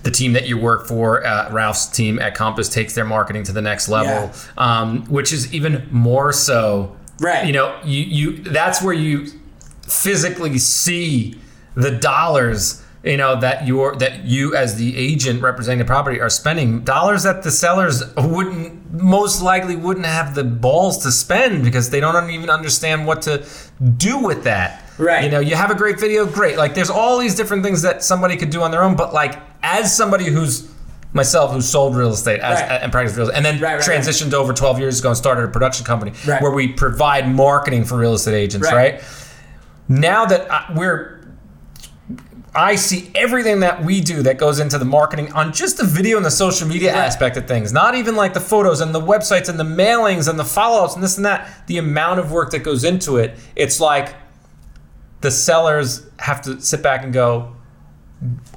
The 0.02 0.10
team 0.10 0.32
that 0.32 0.48
you 0.48 0.58
work 0.58 0.88
for, 0.88 1.24
uh, 1.24 1.48
Ralph's 1.52 1.86
team 1.86 2.18
at 2.18 2.34
Compass, 2.34 2.68
takes 2.68 2.92
their 2.94 3.04
marketing 3.04 3.44
to 3.44 3.52
the 3.52 3.62
next 3.62 3.88
level, 3.88 4.32
um, 4.58 5.04
which 5.08 5.32
is 5.32 5.54
even 5.54 5.86
more 5.92 6.32
so. 6.32 6.96
Right. 7.20 7.46
You 7.46 7.52
know, 7.52 7.76
you 7.84 8.00
you 8.02 8.36
that's 8.42 8.82
where 8.82 8.94
you 8.94 9.28
physically 9.86 10.58
see 10.58 11.36
the 11.76 11.92
dollars 11.92 12.81
you 13.04 13.16
know 13.16 13.38
that 13.40 13.66
you're 13.66 13.96
that 13.96 14.24
you 14.24 14.54
as 14.54 14.76
the 14.76 14.96
agent 14.96 15.42
representing 15.42 15.78
the 15.80 15.84
property 15.84 16.20
are 16.20 16.30
spending 16.30 16.80
dollars 16.84 17.24
that 17.24 17.42
the 17.42 17.50
sellers 17.50 18.02
wouldn't 18.16 18.92
most 18.92 19.42
likely 19.42 19.74
wouldn't 19.74 20.06
have 20.06 20.34
the 20.34 20.44
balls 20.44 21.02
to 21.02 21.10
spend 21.10 21.64
because 21.64 21.90
they 21.90 21.98
don't 22.00 22.30
even 22.30 22.48
understand 22.50 23.06
what 23.06 23.22
to 23.22 23.44
do 23.96 24.18
with 24.18 24.44
that 24.44 24.78
Right. 24.98 25.24
you 25.24 25.30
know 25.30 25.40
you 25.40 25.56
have 25.56 25.70
a 25.70 25.74
great 25.74 25.98
video 25.98 26.26
great 26.26 26.56
like 26.58 26.74
there's 26.74 26.90
all 26.90 27.18
these 27.18 27.34
different 27.34 27.64
things 27.64 27.82
that 27.82 28.04
somebody 28.04 28.36
could 28.36 28.50
do 28.50 28.62
on 28.62 28.70
their 28.70 28.82
own 28.84 28.94
but 28.94 29.12
like 29.12 29.34
as 29.64 29.96
somebody 29.96 30.26
who's 30.26 30.70
myself 31.14 31.52
who 31.52 31.60
sold 31.60 31.96
real 31.96 32.12
estate 32.12 32.40
as, 32.40 32.60
Right. 32.60 32.82
and 32.82 32.92
practiced 32.92 33.16
real 33.16 33.26
estate 33.28 33.36
and 33.36 33.44
then 33.44 33.60
Right, 33.60 33.74
right, 33.74 33.82
transitioned 33.82 34.32
over 34.32 34.52
12 34.52 34.78
years 34.78 35.00
ago 35.00 35.08
and 35.08 35.16
started 35.16 35.44
a 35.44 35.48
production 35.48 35.84
company 35.84 36.12
where 36.40 36.52
we 36.52 36.68
provide 36.68 37.28
marketing 37.28 37.84
for 37.84 37.96
real 37.98 38.14
estate 38.14 38.34
agents 38.34 38.70
Right. 38.70 38.94
right 38.94 39.04
now 39.88 40.24
that 40.26 40.50
I, 40.52 40.72
we're 40.76 41.20
I 42.54 42.74
see 42.76 43.10
everything 43.14 43.60
that 43.60 43.82
we 43.82 44.00
do 44.02 44.22
that 44.24 44.36
goes 44.36 44.60
into 44.60 44.76
the 44.78 44.84
marketing 44.84 45.32
on 45.32 45.52
just 45.54 45.78
the 45.78 45.84
video 45.84 46.18
and 46.18 46.26
the 46.26 46.30
social 46.30 46.68
media 46.68 46.92
Right. 46.92 47.00
aspect 47.04 47.36
of 47.38 47.46
things. 47.48 47.72
Not 47.72 47.94
even 47.94 48.14
like 48.14 48.34
the 48.34 48.40
photos 48.40 48.80
and 48.82 48.94
the 48.94 49.00
websites 49.00 49.48
and 49.48 49.58
the 49.58 49.64
mailings 49.64 50.28
and 50.28 50.38
the 50.38 50.44
follow-ups 50.44 50.94
and 50.94 51.02
this 51.02 51.16
and 51.16 51.24
that. 51.24 51.48
The 51.66 51.78
amount 51.78 52.20
of 52.20 52.30
work 52.30 52.50
that 52.50 52.58
goes 52.58 52.84
into 52.84 53.16
it, 53.16 53.38
it's 53.56 53.80
like 53.80 54.14
the 55.22 55.30
sellers 55.30 56.02
have 56.18 56.42
to 56.42 56.60
sit 56.60 56.82
back 56.82 57.04
and 57.04 57.12
go, 57.12 57.54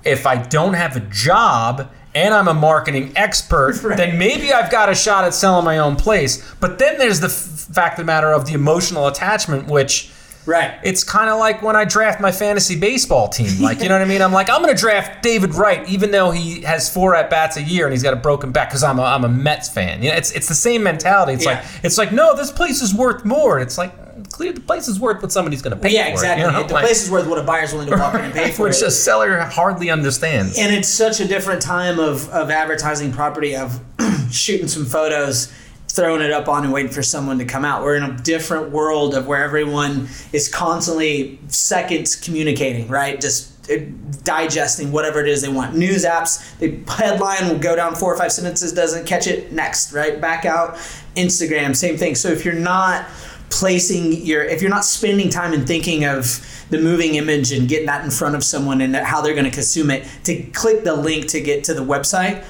if 0.04 0.28
I 0.28 0.36
don't 0.38 0.74
have 0.74 0.98
a 0.98 1.00
job 1.02 1.90
and 2.14 2.34
I'm 2.34 2.48
a 2.50 2.54
marketing 2.54 3.14
expert, 3.16 3.80
Right. 3.84 3.96
then 3.98 4.18
maybe 4.18 4.52
I've 4.52 4.70
got 4.72 4.90
a 4.90 4.96
shot 4.96 5.24
at 5.24 5.34
selling 5.34 5.64
my 5.64 5.78
own 5.78 5.96
place. 5.96 6.44
But 6.60 6.80
then 6.80 6.98
there's 6.98 7.22
the 7.22 7.28
f- 7.28 7.34
fact 7.74 7.94
of 8.00 8.06
the 8.06 8.08
matter 8.08 8.32
of 8.34 8.46
the 8.46 8.54
emotional 8.54 9.08
attachment, 9.08 9.68
which 9.68 10.12
Right. 10.46 10.78
it's 10.84 11.04
kind 11.04 11.30
of 11.30 11.40
like 11.40 11.62
when 11.62 11.76
I 11.76 11.86
draft 11.86 12.22
my 12.22 12.32
fantasy 12.32 12.80
baseball 12.80 13.30
team. 13.30 13.62
Like, 13.62 13.82
you 13.82 13.90
know 13.90 13.96
what 13.96 14.02
I 14.02 14.10
mean? 14.10 14.22
I'm 14.22 14.32
like, 14.32 14.50
I'm 14.50 14.62
going 14.62 14.74
to 14.76 14.80
draft 14.80 15.24
David 15.24 15.56
Wright, 15.56 15.88
even 15.90 16.12
though 16.12 16.32
he 16.32 16.62
has 16.62 16.92
four 16.94 17.16
at 17.16 17.30
bats 17.30 17.58
a 17.58 17.64
year 17.64 17.86
and 17.86 17.94
he's 17.94 18.04
got 18.04 18.14
a 18.14 18.18
broken 18.18 18.52
back 18.52 18.70
because 18.70 18.84
I'm 18.84 19.00
a, 19.00 19.04
I'm 19.04 19.24
a 19.24 19.30
Mets 19.30 19.70
fan. 19.70 20.04
You 20.04 20.10
know, 20.12 20.16
it's 20.18 20.32
it's 20.32 20.48
the 20.48 20.56
same 20.56 20.84
mentality. 20.84 21.34
It's 21.34 21.46
Yeah. 21.46 21.56
like 21.56 21.66
it's 21.84 21.98
like 21.98 22.12
no, 22.12 22.36
this 22.36 22.52
place 22.52 22.82
is 22.82 22.94
worth 22.94 23.26
more. 23.26 23.60
It's 23.60 23.78
like 23.78 23.94
clear 24.32 24.54
the 24.54 24.62
place 24.62 24.88
is 24.88 25.00
worth 25.00 25.22
what 25.22 25.32
somebody's 25.32 25.62
going 25.62 25.76
to 25.76 25.82
pay. 25.82 25.94
yeah, 25.94 26.04
for 26.06 26.10
it, 26.10 26.14
exactly. 26.14 26.46
you 26.46 26.52
know? 26.52 26.68
the 26.68 26.74
Like, 26.74 26.86
place 26.86 27.04
is 27.04 27.12
worth 27.12 27.28
what 27.28 27.38
a 27.38 27.44
buyer's 27.44 27.74
willing 27.74 27.90
to 27.90 27.96
walk 27.98 28.14
in 28.16 28.22
and 28.22 28.34
pay 28.34 28.52
for. 28.54 28.64
which 28.64 28.78
it. 28.82 28.88
a 28.88 28.92
seller 28.92 29.40
hardly 29.42 29.90
understands. 29.90 30.58
and 30.58 30.74
it's 30.74 30.88
such 30.90 31.20
a 31.20 31.28
different 31.28 31.62
time 31.62 32.00
of, 32.00 32.30
of 32.30 32.50
advertising 32.50 33.12
property 33.12 33.56
of 33.56 33.80
shooting 34.32 34.68
some 34.68 34.86
photos 34.86 35.52
throwing 35.88 36.22
it 36.22 36.32
up 36.32 36.48
on 36.48 36.64
and 36.64 36.74
waiting 36.74 36.92
for 36.92 37.04
someone 37.04 37.40
to 37.40 37.46
come 37.46 37.64
out. 37.64 37.84
We're 37.84 37.96
in 37.96 38.04
a 38.04 38.18
different 38.18 38.72
world 38.72 39.16
of 39.16 39.28
where 39.28 39.44
everyone 39.44 40.10
is 40.34 40.50
constantly 40.50 41.40
seconds 41.48 42.16
communicating 42.16 42.88
right? 42.88 43.20
Just 43.20 43.70
uh, 43.72 43.78
digesting 44.24 44.92
whatever 44.92 45.22
it 45.22 45.28
is 45.28 45.42
they 45.42 45.50
want. 45.50 45.76
News 45.76 46.04
apps 46.06 46.58
the 46.60 46.78
headline 46.92 47.50
will 47.50 47.60
go 47.60 47.76
down 47.76 47.96
four 47.96 48.14
or 48.14 48.18
five 48.18 48.32
sentences 48.32 48.74
doesn't 48.74 49.06
catch 49.06 49.28
it 49.28 49.52
next 49.52 49.94
right? 49.94 50.20
Back 50.20 50.46
out. 50.46 50.76
Instagram 51.16 51.76
same 51.76 51.98
thing. 51.98 52.16
So 52.16 52.30
if 52.30 52.44
you're 52.44 52.54
not 52.54 53.06
placing 53.50 54.12
your 54.26 54.44
if 54.44 54.62
you're 54.62 54.72
not 54.72 54.86
spending 54.86 55.30
time 55.30 55.54
and 55.54 55.66
thinking 55.66 56.04
of 56.06 56.66
the 56.70 56.80
moving 56.80 57.16
image 57.16 57.52
and 57.52 57.70
getting 57.70 57.86
that 57.86 58.04
in 58.04 58.12
front 58.12 58.36
of 58.36 58.44
someone 58.44 58.82
and 58.82 58.96
how 58.96 59.22
they're 59.22 59.34
going 59.34 59.46
to 59.46 59.52
consume 59.52 59.92
it 59.92 60.06
to 60.24 60.44
click 60.52 60.84
the 60.84 60.96
link 60.96 61.28
to 61.28 61.40
get 61.40 61.64
to 61.64 61.74
the 61.74 61.82
website 61.82 62.44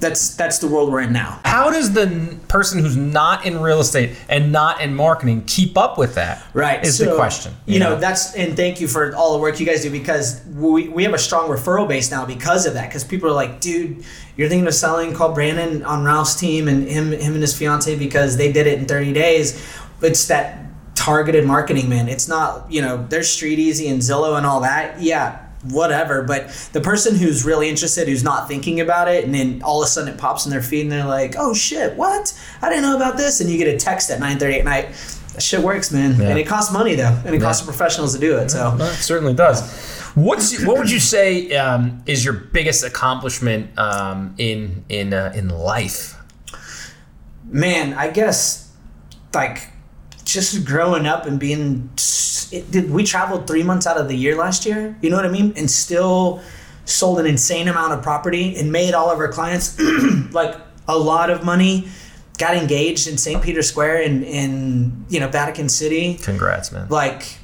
that's 0.00 0.34
that's 0.34 0.58
the 0.58 0.66
world 0.66 0.90
we're 0.90 1.02
in 1.02 1.12
now 1.12 1.40
How 1.44 1.70
does 1.70 1.92
the 1.92 2.38
person 2.48 2.80
who's 2.80 2.96
not 2.96 3.46
in 3.46 3.60
real 3.60 3.80
estate 3.80 4.16
and 4.28 4.50
not 4.50 4.80
in 4.80 4.94
marketing 4.94 5.44
keep 5.46 5.76
up 5.78 5.98
with 5.98 6.14
that? 6.14 6.42
right 6.54 6.84
Is 6.84 6.98
the 6.98 7.14
question. 7.14 7.54
you, 7.66 7.78
know, 7.78 7.96
that's 7.96 8.34
and 8.34 8.56
thank 8.56 8.80
you 8.80 8.88
for 8.88 9.14
all 9.14 9.34
the 9.34 9.38
work 9.38 9.60
you 9.60 9.66
guys 9.66 9.82
do 9.82 9.90
because 9.90 10.44
we, 10.46 10.88
we 10.88 11.04
have 11.04 11.14
a 11.14 11.18
strong 11.18 11.48
referral 11.48 11.86
base 11.86 12.10
now 12.10 12.24
because 12.24 12.66
of 12.66 12.74
that 12.74 12.88
because 12.88 13.04
people 13.04 13.28
are 13.28 13.34
like 13.34 13.60
dude 13.60 14.04
you're 14.36 14.48
thinking 14.48 14.66
of 14.66 14.74
selling 14.74 15.12
call 15.14 15.32
brandon 15.32 15.82
on 15.84 16.02
ralph's 16.04 16.34
team 16.34 16.66
and 16.66 16.88
him 16.88 17.12
him 17.12 17.34
and 17.34 17.42
his 17.42 17.56
fiance 17.56 17.96
because 17.98 18.36
they 18.36 18.50
did 18.50 18.66
it 18.66 18.78
in 18.78 18.86
30 18.86 19.12
days 19.12 19.64
it's 20.02 20.26
that 20.28 20.64
targeted 20.94 21.46
marketing 21.46 21.88
man 21.88 22.08
it's 22.08 22.28
not 22.28 22.70
you 22.70 22.82
know 22.82 23.06
there's 23.08 23.28
StreetEasy 23.28 23.90
and 23.90 24.00
zillow 24.00 24.36
and 24.36 24.46
all 24.46 24.60
that 24.60 25.00
yeah 25.00 25.46
whatever 25.64 26.22
but 26.22 26.48
the 26.72 26.80
person 26.80 27.14
who's 27.14 27.44
really 27.44 27.68
interested 27.68 28.08
who's 28.08 28.24
not 28.24 28.48
thinking 28.48 28.80
about 28.80 29.08
it 29.08 29.24
and 29.24 29.34
then 29.34 29.60
all 29.62 29.82
of 29.82 29.86
a 29.86 29.88
sudden 29.90 30.12
it 30.12 30.18
pops 30.18 30.46
in 30.46 30.50
their 30.50 30.62
feed 30.62 30.82
and 30.82 30.90
they're 30.92 31.04
like 31.04 31.34
oh 31.38 31.52
shit 31.52 31.94
what 31.96 32.32
i 32.62 32.68
didn't 32.70 32.82
know 32.82 32.96
about 32.96 33.16
this 33.18 33.40
and 33.42 33.50
you 33.50 33.58
get 33.58 33.68
a 33.68 33.76
text 33.76 34.10
at 34.10 34.18
9.30 34.20 34.58
at 34.60 34.64
night 34.64 34.88
that 35.34 35.42
shit 35.42 35.60
works 35.60 35.92
man 35.92 36.18
Yeah. 36.18 36.28
and 36.30 36.38
it 36.38 36.46
costs 36.46 36.72
money 36.72 36.94
though 36.94 37.14
and 37.26 37.34
it 37.34 37.40
costs 37.42 37.62
professionals 37.64 38.14
to 38.14 38.20
do 38.20 38.38
it 38.38 38.50
so 38.50 38.74
Well, 38.78 38.88
it 38.90 38.94
certainly 38.94 39.34
does. 39.34 39.60
What's 40.16 40.64
what 40.64 40.76
would 40.78 40.90
you 40.90 40.98
say 40.98 41.52
um, 41.56 42.02
is 42.06 42.24
your 42.24 42.34
biggest 42.34 42.82
accomplishment 42.82 43.78
um, 43.78 44.34
in 44.38 44.84
in 44.88 45.12
uh, 45.14 45.32
in 45.36 45.50
life? 45.50 46.16
man 47.44 47.94
i 47.94 48.08
guess 48.08 48.72
like 49.34 49.68
just 50.32 50.64
growing 50.64 51.06
up 51.06 51.26
and 51.26 51.38
being 51.38 51.90
it, 52.52 52.70
did 52.70 52.90
we 52.90 53.04
traveled 53.04 53.46
three 53.46 53.62
months 53.62 53.86
out 53.86 53.96
of 53.96 54.08
the 54.08 54.14
year 54.14 54.36
last 54.36 54.66
year 54.66 54.96
you 55.02 55.10
know 55.10 55.16
what 55.16 55.24
i 55.24 55.30
mean 55.30 55.52
and 55.56 55.70
still 55.70 56.40
sold 56.84 57.18
an 57.20 57.26
insane 57.26 57.68
amount 57.68 57.92
of 57.92 58.02
property 58.02 58.56
and 58.56 58.72
made 58.72 58.94
all 58.94 59.10
of 59.10 59.18
our 59.18 59.28
clients 59.28 59.78
like 60.32 60.56
a 60.88 60.98
lot 60.98 61.30
of 61.30 61.44
money 61.44 61.88
got 62.38 62.56
engaged 62.56 63.06
in 63.06 63.16
st 63.16 63.42
peter 63.42 63.62
square 63.62 64.00
in 64.00 64.22
in 64.24 65.04
you 65.08 65.20
know 65.20 65.28
vatican 65.28 65.68
city 65.68 66.14
Congrats, 66.14 66.72
man. 66.72 66.88
like 66.88 67.38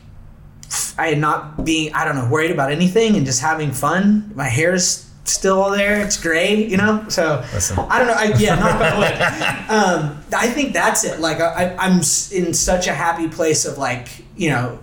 I 0.98 1.08
had 1.08 1.18
not 1.18 1.64
being 1.64 1.92
I 1.94 2.04
don't 2.04 2.16
know 2.16 2.28
worried 2.28 2.50
about 2.50 2.72
anything 2.72 3.16
and 3.16 3.24
just 3.24 3.40
having 3.40 3.72
fun. 3.72 4.32
My 4.34 4.48
hair's 4.48 5.05
still 5.28 5.70
there. 5.70 6.00
It's 6.04 6.20
gray, 6.20 6.64
you 6.64 6.76
know. 6.76 7.04
So 7.08 7.44
Listen. 7.52 7.78
I 7.78 7.98
don't 7.98 8.08
know. 8.08 8.14
I, 8.14 8.32
yeah, 8.38 8.54
not 8.54 8.78
by 8.78 8.90
the 8.90 9.00
way. 9.00 9.12
Um, 9.68 10.22
I 10.36 10.48
think 10.48 10.72
that's 10.72 11.04
it. 11.04 11.20
Like 11.20 11.40
I, 11.40 11.74
I'm 11.78 11.98
in 11.98 12.54
such 12.54 12.86
a 12.86 12.92
happy 12.92 13.28
place 13.28 13.64
of 13.64 13.78
like 13.78 14.08
you 14.36 14.50
know 14.50 14.78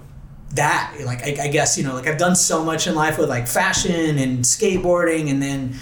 that 0.56 0.96
like 1.06 1.24
I, 1.24 1.46
I 1.46 1.48
guess 1.48 1.78
you 1.78 1.84
know 1.84 1.94
like 1.94 2.08
I've 2.08 2.18
done 2.18 2.36
so 2.36 2.64
much 2.64 2.88
in 2.88 2.96
life 2.96 3.18
with 3.18 3.30
like 3.30 3.48
fashion 3.48 4.18
and 4.18 4.44
skateboarding 4.44 5.30
and 5.30 5.42
then 5.42 5.76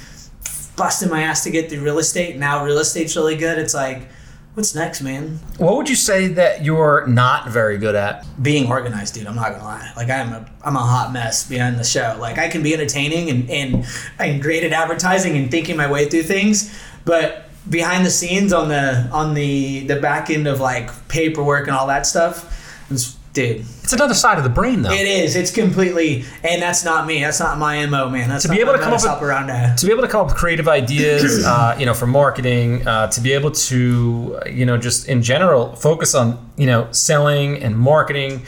busting 0.75 1.09
my 1.09 1.23
ass 1.23 1.43
to 1.43 1.51
get 1.51 1.69
through 1.69 1.81
real 1.81 1.99
estate. 1.99 2.37
Now 2.37 2.63
real 2.63 2.77
estate's 2.77 3.15
really 3.15 3.37
good. 3.37 3.57
It's 3.57 3.73
like. 3.73 4.07
What's 4.53 4.75
next, 4.75 5.01
man? 5.01 5.39
What 5.57 5.77
would 5.77 5.87
you 5.87 5.95
say 5.95 6.27
that 6.27 6.65
you're 6.65 7.07
not 7.07 7.47
very 7.47 7.77
good 7.77 7.95
at? 7.95 8.25
being 8.41 8.69
organized, 8.69 9.13
dude. 9.13 9.27
I'm 9.27 9.35
not 9.35 9.51
gonna 9.51 9.63
lie. 9.63 9.91
Like 9.95 10.09
I'm 10.09 10.33
a 10.33 10.45
I'm 10.63 10.75
a 10.75 10.79
hot 10.79 11.13
mess 11.13 11.47
behind 11.47 11.77
the 11.77 11.83
show. 11.83 12.17
Like 12.19 12.37
I 12.37 12.49
can 12.49 12.63
be 12.63 12.73
entertaining 12.73 13.29
and 13.29 13.49
and 13.49 13.85
and 14.19 14.41
great 14.41 14.63
at 14.63 14.73
advertising 14.73 15.37
and 15.37 15.49
thinking 15.49 15.77
my 15.77 15.89
way 15.89 16.09
through 16.09 16.23
things, 16.23 16.77
but 17.05 17.45
behind 17.69 18.05
the 18.05 18.09
scenes 18.09 18.51
on 18.51 18.67
the 18.67 19.07
on 19.11 19.35
the 19.35 19.85
the 19.87 19.99
back 19.99 20.29
end 20.29 20.47
of 20.47 20.59
like 20.59 20.89
paperwork 21.07 21.67
and 21.67 21.75
all 21.75 21.87
that 21.87 22.05
stuff, 22.05 22.83
it's, 22.89 23.15
dude. 23.33 23.65
It's 23.83 23.93
another 23.93 24.13
side 24.13 24.37
of 24.37 24.43
the 24.43 24.49
brain, 24.49 24.81
though. 24.81 24.91
It 24.91 25.07
is. 25.07 25.35
It's 25.35 25.51
completely, 25.51 26.25
and 26.43 26.61
that's 26.61 26.83
not 26.85 27.05
me. 27.07 27.21
That's 27.21 27.39
not 27.39 27.57
my 27.57 27.85
mo, 27.85 28.09
man. 28.09 28.29
That's 28.29 28.43
To 28.43 28.49
be 28.49 28.59
able 28.59 28.73
to 28.73 28.79
come 28.79 28.93
up 28.93 29.01
with- 29.01 29.09
operandi. 29.11 29.75
to 29.75 29.85
be 29.85 29.91
able 29.91 30.01
to 30.03 30.07
come 30.07 30.21
up 30.21 30.27
with 30.27 30.35
creative 30.35 30.67
ideas, 30.67 31.45
uh, 31.45 31.75
you 31.79 31.85
know, 31.85 31.93
for 31.93 32.07
marketing, 32.07 32.87
uh, 32.87 33.07
to 33.07 33.21
be 33.21 33.33
able 33.33 33.51
to, 33.51 34.39
you 34.49 34.65
know, 34.65 34.77
just 34.77 35.07
in 35.07 35.21
general 35.21 35.75
focus 35.75 36.13
on, 36.15 36.37
you 36.57 36.65
know, 36.67 36.87
selling 36.91 37.61
and 37.61 37.77
marketing, 37.77 38.43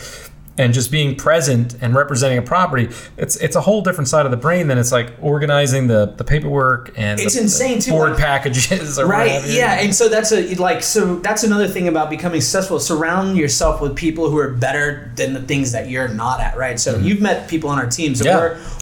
and 0.55 0.71
just 0.71 0.91
being 0.91 1.15
present 1.15 1.75
and 1.81 1.95
representing 1.95 2.37
a 2.37 2.41
property. 2.43 2.87
It's 3.17 3.35
it's 3.37 3.55
a 3.55 3.61
whole 3.61 3.81
different 3.81 4.07
side 4.07 4.25
of 4.25 4.31
the 4.31 4.37
brain 4.37 4.67
than 4.67 4.77
it's 4.77 4.91
like 4.91 5.11
organizing 5.21 5.87
the 5.87 6.13
the 6.17 6.23
paperwork 6.23 6.91
and 6.95 7.19
It's 7.19 7.33
the, 7.35 7.41
insane, 7.41 7.77
the 7.77 7.81
too, 7.85 7.91
board 7.91 8.11
like- 8.11 8.19
packages. 8.19 8.99
Or 8.99 9.07
Right. 9.07 9.41
Yeah. 9.47 9.79
And 9.81 9.95
so 9.95 10.09
that's 10.09 10.31
a 10.31 10.53
like 10.55 10.83
so 10.83 11.15
that's 11.19 11.43
another 11.43 11.67
thing 11.67 11.87
about 11.87 12.09
becoming 12.11 12.39
successful. 12.41 12.79
Surround 12.79 13.35
yourself 13.37 13.81
with 13.81 13.95
people 13.95 14.29
who 14.29 14.37
are 14.37 14.49
better 14.51 15.11
than 15.15 15.33
the 15.33 15.41
things 15.41 15.71
that 15.71 15.89
you're 15.89 16.07
not 16.07 16.39
at. 16.39 16.55
Right. 16.55 16.79
So 16.79 16.97
you've 16.97 17.21
met 17.21 17.49
people 17.49 17.69
on 17.71 17.79
our 17.79 17.87
team. 17.89 18.13
So 18.13 18.23
Mm-hmm. 18.25 18.29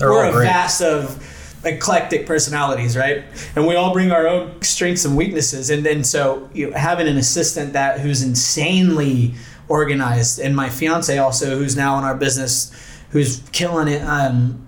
Yeah, 0.01 0.07
we're 0.07 0.11
we're 0.11 0.25
a 0.29 0.31
great. 0.33 0.45
vast 0.47 0.81
of 0.81 1.25
eclectic 1.63 2.25
personalities, 2.25 2.97
right? 2.97 3.23
And 3.55 3.67
we 3.67 3.75
all 3.75 3.93
bring 3.93 4.11
our 4.11 4.27
own 4.27 4.61
strengths 4.61 5.05
and 5.05 5.15
weaknesses. 5.15 5.69
And 5.69 5.85
then 5.85 6.03
so 6.03 6.49
you 6.53 6.69
know, 6.69 6.77
having 6.77 7.07
an 7.07 7.17
assistant 7.17 7.73
that 7.73 7.99
who's 8.01 8.21
insanely 8.23 9.35
organized, 9.71 10.39
and 10.39 10.55
my 10.55 10.69
fiance 10.69 11.17
also, 11.17 11.57
who's 11.57 11.75
now 11.75 11.97
in 11.97 12.03
our 12.03 12.15
business, 12.15 12.71
who's 13.11 13.41
killing 13.51 13.87
it. 13.87 14.01
Um, 14.01 14.67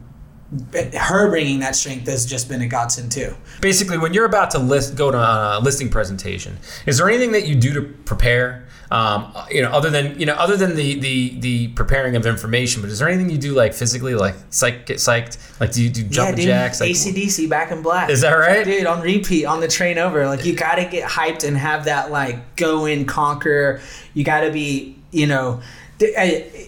her 0.98 1.30
bringing 1.30 1.60
that 1.60 1.76
strength 1.76 2.08
has 2.08 2.26
just 2.26 2.50
been 2.50 2.62
a 2.62 2.68
godsend 2.68 3.12
too. 3.12 3.36
Basically, 3.62 3.98
when 3.98 4.14
you're 4.14 4.26
about 4.26 4.52
to 4.52 4.60
list, 4.60 4.96
go 4.96 5.12
to 5.12 5.18
a 5.18 5.60
listing 5.62 5.90
presentation, 5.90 6.58
is 6.86 6.98
there 6.98 7.10
anything 7.10 7.32
that 7.34 7.48
you 7.48 7.56
do 7.56 7.74
to 7.74 7.82
prepare? 7.82 8.68
Um, 8.92 9.34
you 9.50 9.64
know, 9.64 9.72
other 9.72 9.90
than 9.90 10.20
you 10.20 10.26
know, 10.28 10.34
other 10.34 10.56
than 10.56 10.76
the, 10.76 11.00
the 11.00 11.40
the 11.40 11.68
preparing 11.70 12.16
of 12.16 12.28
information, 12.28 12.82
but 12.82 12.92
is 12.92 13.00
there 13.00 13.10
anything 13.10 13.32
you 13.32 13.40
do 13.40 13.54
like 13.54 13.74
physically, 13.74 14.14
like 14.14 14.36
psych, 14.52 14.86
get 14.86 14.98
psyched? 14.98 15.60
Like, 15.60 15.72
do 15.72 15.82
you 15.82 15.90
do 15.90 16.04
jumping 16.04 16.46
jacks? 16.46 16.80
Like, 16.80 16.92
AC/DC 16.92 17.50
back 17.50 17.72
in 17.72 17.82
black. 17.82 18.12
is 18.12 18.22
that 18.22 18.34
right? 18.34 18.64
Dude, 18.64 18.86
on 18.86 19.02
repeat 19.02 19.46
on 19.46 19.62
the 19.62 19.68
train 19.68 19.98
over. 19.98 20.28
Like 20.28 20.46
you 20.46 20.56
gotta 20.56 20.86
get 20.86 21.10
hyped 21.10 21.48
and 21.48 21.58
have 21.58 21.86
that 21.86 22.12
like 22.12 22.56
go 22.56 22.86
in, 22.86 23.06
conquer. 23.06 23.82
You 24.14 24.24
gotta 24.24 24.52
be, 24.52 24.96
you 25.10 25.26
know, 25.26 25.62
th- 25.98 26.16
uh, 26.16 26.60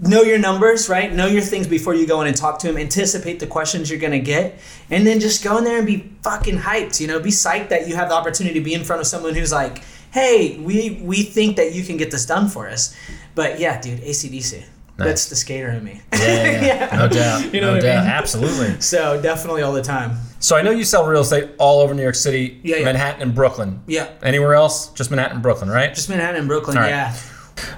know 0.00 0.22
your 0.22 0.38
numbers, 0.38 0.88
right? 0.88 1.12
Know 1.12 1.26
your 1.26 1.42
things 1.42 1.66
before 1.66 1.94
you 1.94 2.06
go 2.06 2.20
in 2.20 2.26
and 2.28 2.36
talk 2.36 2.58
to 2.60 2.66
them. 2.66 2.76
Anticipate 2.76 3.40
the 3.40 3.46
questions 3.46 3.90
you're 3.90 3.98
gonna 4.00 4.18
get, 4.18 4.58
and 4.90 5.06
then 5.06 5.20
just 5.20 5.42
go 5.44 5.58
in 5.58 5.64
there 5.64 5.78
and 5.78 5.86
be 5.86 6.10
fucking 6.22 6.58
hyped. 6.58 7.00
You 7.00 7.06
know, 7.06 7.20
be 7.20 7.30
psyched 7.30 7.68
that 7.70 7.88
you 7.88 7.96
have 7.96 8.08
the 8.08 8.14
opportunity 8.14 8.54
to 8.58 8.64
be 8.64 8.74
in 8.74 8.84
front 8.84 9.00
of 9.00 9.06
someone 9.06 9.34
who's 9.34 9.52
like, 9.52 9.82
hey, 10.12 10.58
we 10.58 11.00
we 11.02 11.22
think 11.22 11.56
that 11.56 11.72
you 11.72 11.82
can 11.84 11.96
get 11.96 12.10
this 12.10 12.26
done 12.26 12.48
for 12.48 12.68
us. 12.68 12.94
But 13.34 13.58
yeah, 13.60 13.80
dude, 13.80 14.00
AC/DC. 14.00 14.62
That's 14.96 15.30
the 15.30 15.36
skater 15.36 15.70
in 15.70 15.82
me. 15.82 16.02
Yeah, 16.12 16.20
yeah, 16.20 16.64
yeah. 16.90 16.96
no 16.98 17.08
doubt, 17.08 17.54
You 17.54 17.62
know 17.62 17.68
no 17.68 17.76
what 17.76 17.86
I 17.86 18.00
mean? 18.00 18.06
absolutely. 18.06 18.76
So 18.80 19.18
definitely 19.22 19.62
all 19.62 19.72
the 19.72 19.80
time. 19.80 20.18
So 20.40 20.56
I 20.56 20.62
know 20.62 20.72
you 20.72 20.84
sell 20.84 21.06
real 21.06 21.22
estate 21.22 21.48
all 21.56 21.80
over 21.80 21.94
New 21.94 22.02
York 22.02 22.14
City, 22.14 22.60
Yeah, 22.62 22.76
yeah. 22.76 22.84
Manhattan, 22.84 23.22
and 23.22 23.34
Brooklyn. 23.34 23.82
Yeah. 23.86 24.10
Anywhere 24.22 24.52
else? 24.54 24.88
Just 24.90 25.10
Manhattan, 25.10 25.36
and 25.36 25.42
Brooklyn, 25.42 25.70
right? 25.70 25.94
Just 25.94 26.10
Manhattan 26.10 26.36
and 26.40 26.48
Brooklyn, 26.48 26.76
right. 26.76 26.90
yeah. 26.90 27.16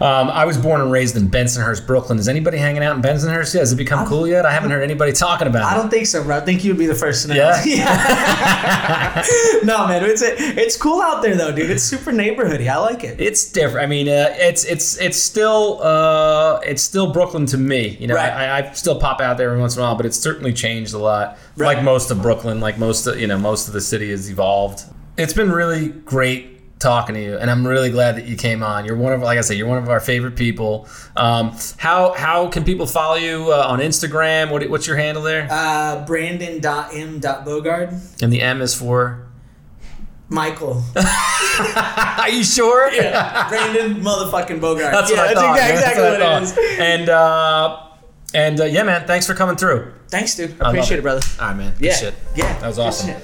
Um, 0.01 0.31
I 0.31 0.45
was 0.45 0.57
born 0.59 0.81
and 0.81 0.91
raised 0.91 1.17
in 1.17 1.29
Bensonhurst, 1.29 1.87
Brooklyn. 1.87 2.19
Is 2.19 2.29
anybody 2.29 2.59
hanging 2.59 2.83
out 2.83 2.97
in 2.97 3.03
Bensonhurst 3.03 3.55
yet? 3.55 3.61
Has 3.61 3.73
it 3.73 3.77
become 3.77 4.07
cool 4.07 4.27
yet? 4.27 4.45
I 4.47 4.53
haven't 4.53 4.71
heard 4.71 4.83
anybody 4.83 5.12
talking 5.12 5.47
about 5.47 5.62
it. 5.62 5.75
I 5.75 5.81
don't 5.81 5.91
think 5.91 6.07
so, 6.07 6.23
bro. 6.25 6.37
I 6.37 6.41
think 6.41 6.65
you 6.65 6.71
would 6.73 6.79
be 6.79 6.87
the 6.87 6.95
first 6.95 7.23
to 7.23 7.29
know. 7.29 7.35
Yeah? 7.37 7.62
Yeah. 7.83 9.23
no, 9.65 9.87
man, 9.87 10.05
it's 10.05 10.23
it's 10.23 10.77
cool 10.77 11.01
out 11.01 11.23
there 11.23 11.35
though, 11.37 11.53
dude. 11.53 11.71
It's 11.71 11.83
super 11.83 12.12
neighborhoody. 12.12 12.69
I 12.69 12.77
like 12.79 13.05
it. 13.05 13.21
It's 13.21 13.51
different. 13.51 13.85
I 13.85 13.87
mean, 13.87 14.09
uh, 14.09 14.35
it's 14.39 14.65
it's 14.65 14.99
it's 15.01 15.17
still 15.17 15.81
uh, 15.83 16.61
it's 16.65 16.83
still 16.83 17.12
Brooklyn 17.12 17.47
to 17.47 17.59
me. 17.59 17.97
You 18.01 18.07
know, 18.09 18.15
Right. 18.15 18.31
I, 18.33 18.69
I 18.69 18.73
still 18.73 18.99
pop 19.01 19.21
out 19.21 19.37
there 19.39 19.49
every 19.49 19.61
once 19.61 19.77
in 19.77 19.81
a 19.83 19.85
while, 19.85 19.97
but 19.97 20.07
it's 20.07 20.17
certainly 20.19 20.53
changed 20.53 20.95
a 20.95 20.99
lot. 20.99 21.39
Right. 21.57 21.77
Like 21.77 21.85
most 21.85 22.11
of 22.11 22.21
Brooklyn, 22.23 22.61
like 22.61 22.79
most 22.79 23.07
of 23.07 23.19
you 23.21 23.27
know, 23.27 23.39
most 23.39 23.69
of 23.69 23.75
the 23.75 23.81
city 23.81 24.11
has 24.11 24.31
evolved. 24.31 24.83
It's 25.17 25.35
been 25.35 25.51
really 25.53 25.89
great 25.89 26.51
talking 26.83 27.15
to 27.15 27.23
you, 27.23 27.37
and 27.39 27.51
I'm 27.51 27.67
really 27.67 27.91
glad 27.91 28.17
that 28.17 28.27
you 28.27 28.37
came 28.37 28.62
on. 28.62 28.85
You're 28.85 28.97
one 28.97 29.12
of, 29.12 29.23
like 29.23 29.39
I 29.39 29.41
said, 29.41 29.57
you're 29.57 29.69
one 29.69 29.79
of 29.79 29.89
our 29.89 30.01
favorite 30.01 30.37
people. 30.37 30.87
Um, 31.17 31.57
how 31.79 32.12
how 32.12 32.49
can 32.49 32.65
people 32.65 32.87
follow 32.87 33.15
you 33.17 33.51
uh, 33.53 33.67
on 33.69 33.79
Instagram? 33.79 34.51
What, 34.51 34.69
what's 34.69 34.87
your 34.87 34.97
handle 34.97 35.23
there? 35.23 35.47
Uh, 35.51 36.05
Brandon.m.bogard. 36.05 38.23
And 38.23 38.33
the 38.33 38.43
M 38.43 38.61
is 38.61 38.75
for. 38.75 39.27
Michael. 40.29 40.83
Are 40.97 42.29
you 42.31 42.43
sure? 42.43 42.91
Yeah, 42.93 43.49
Brandon 43.51 43.97
motherfucking 44.03 44.61
Bogard. 44.61 44.91
That's 44.91 45.11
yeah, 45.11 45.17
what 45.19 45.29
I 45.29 45.35
that's 45.35 45.41
thought. 45.41 45.57
man. 45.57 45.71
exactly 45.73 46.03
That's 46.03 46.21
what, 46.21 46.23
I 46.23 46.39
it 46.39 46.43
is. 46.43 46.59
And 46.81 47.09
uh, 47.11 47.79
and 48.33 48.61
uh, 48.61 48.65
yeah, 48.65 48.83
man, 48.83 49.07
thanks 49.07 49.27
for 49.27 49.35
coming 49.35 49.57
through. 49.57 49.93
Thanks, 50.09 50.35
dude. 50.35 50.59
love 50.59 50.75
Appreciate 50.75 50.97
it. 50.97 51.01
it, 51.01 51.03
brother. 51.03 51.21
All 51.39 51.49
right, 51.49 51.57
man. 51.57 51.73
Good 51.75 51.85
Yeah. 51.85 51.97
shit. 51.97 52.15
Yeah. 52.35 52.59
That 52.61 52.69
was 52.69 52.79
awesome. 52.79 53.15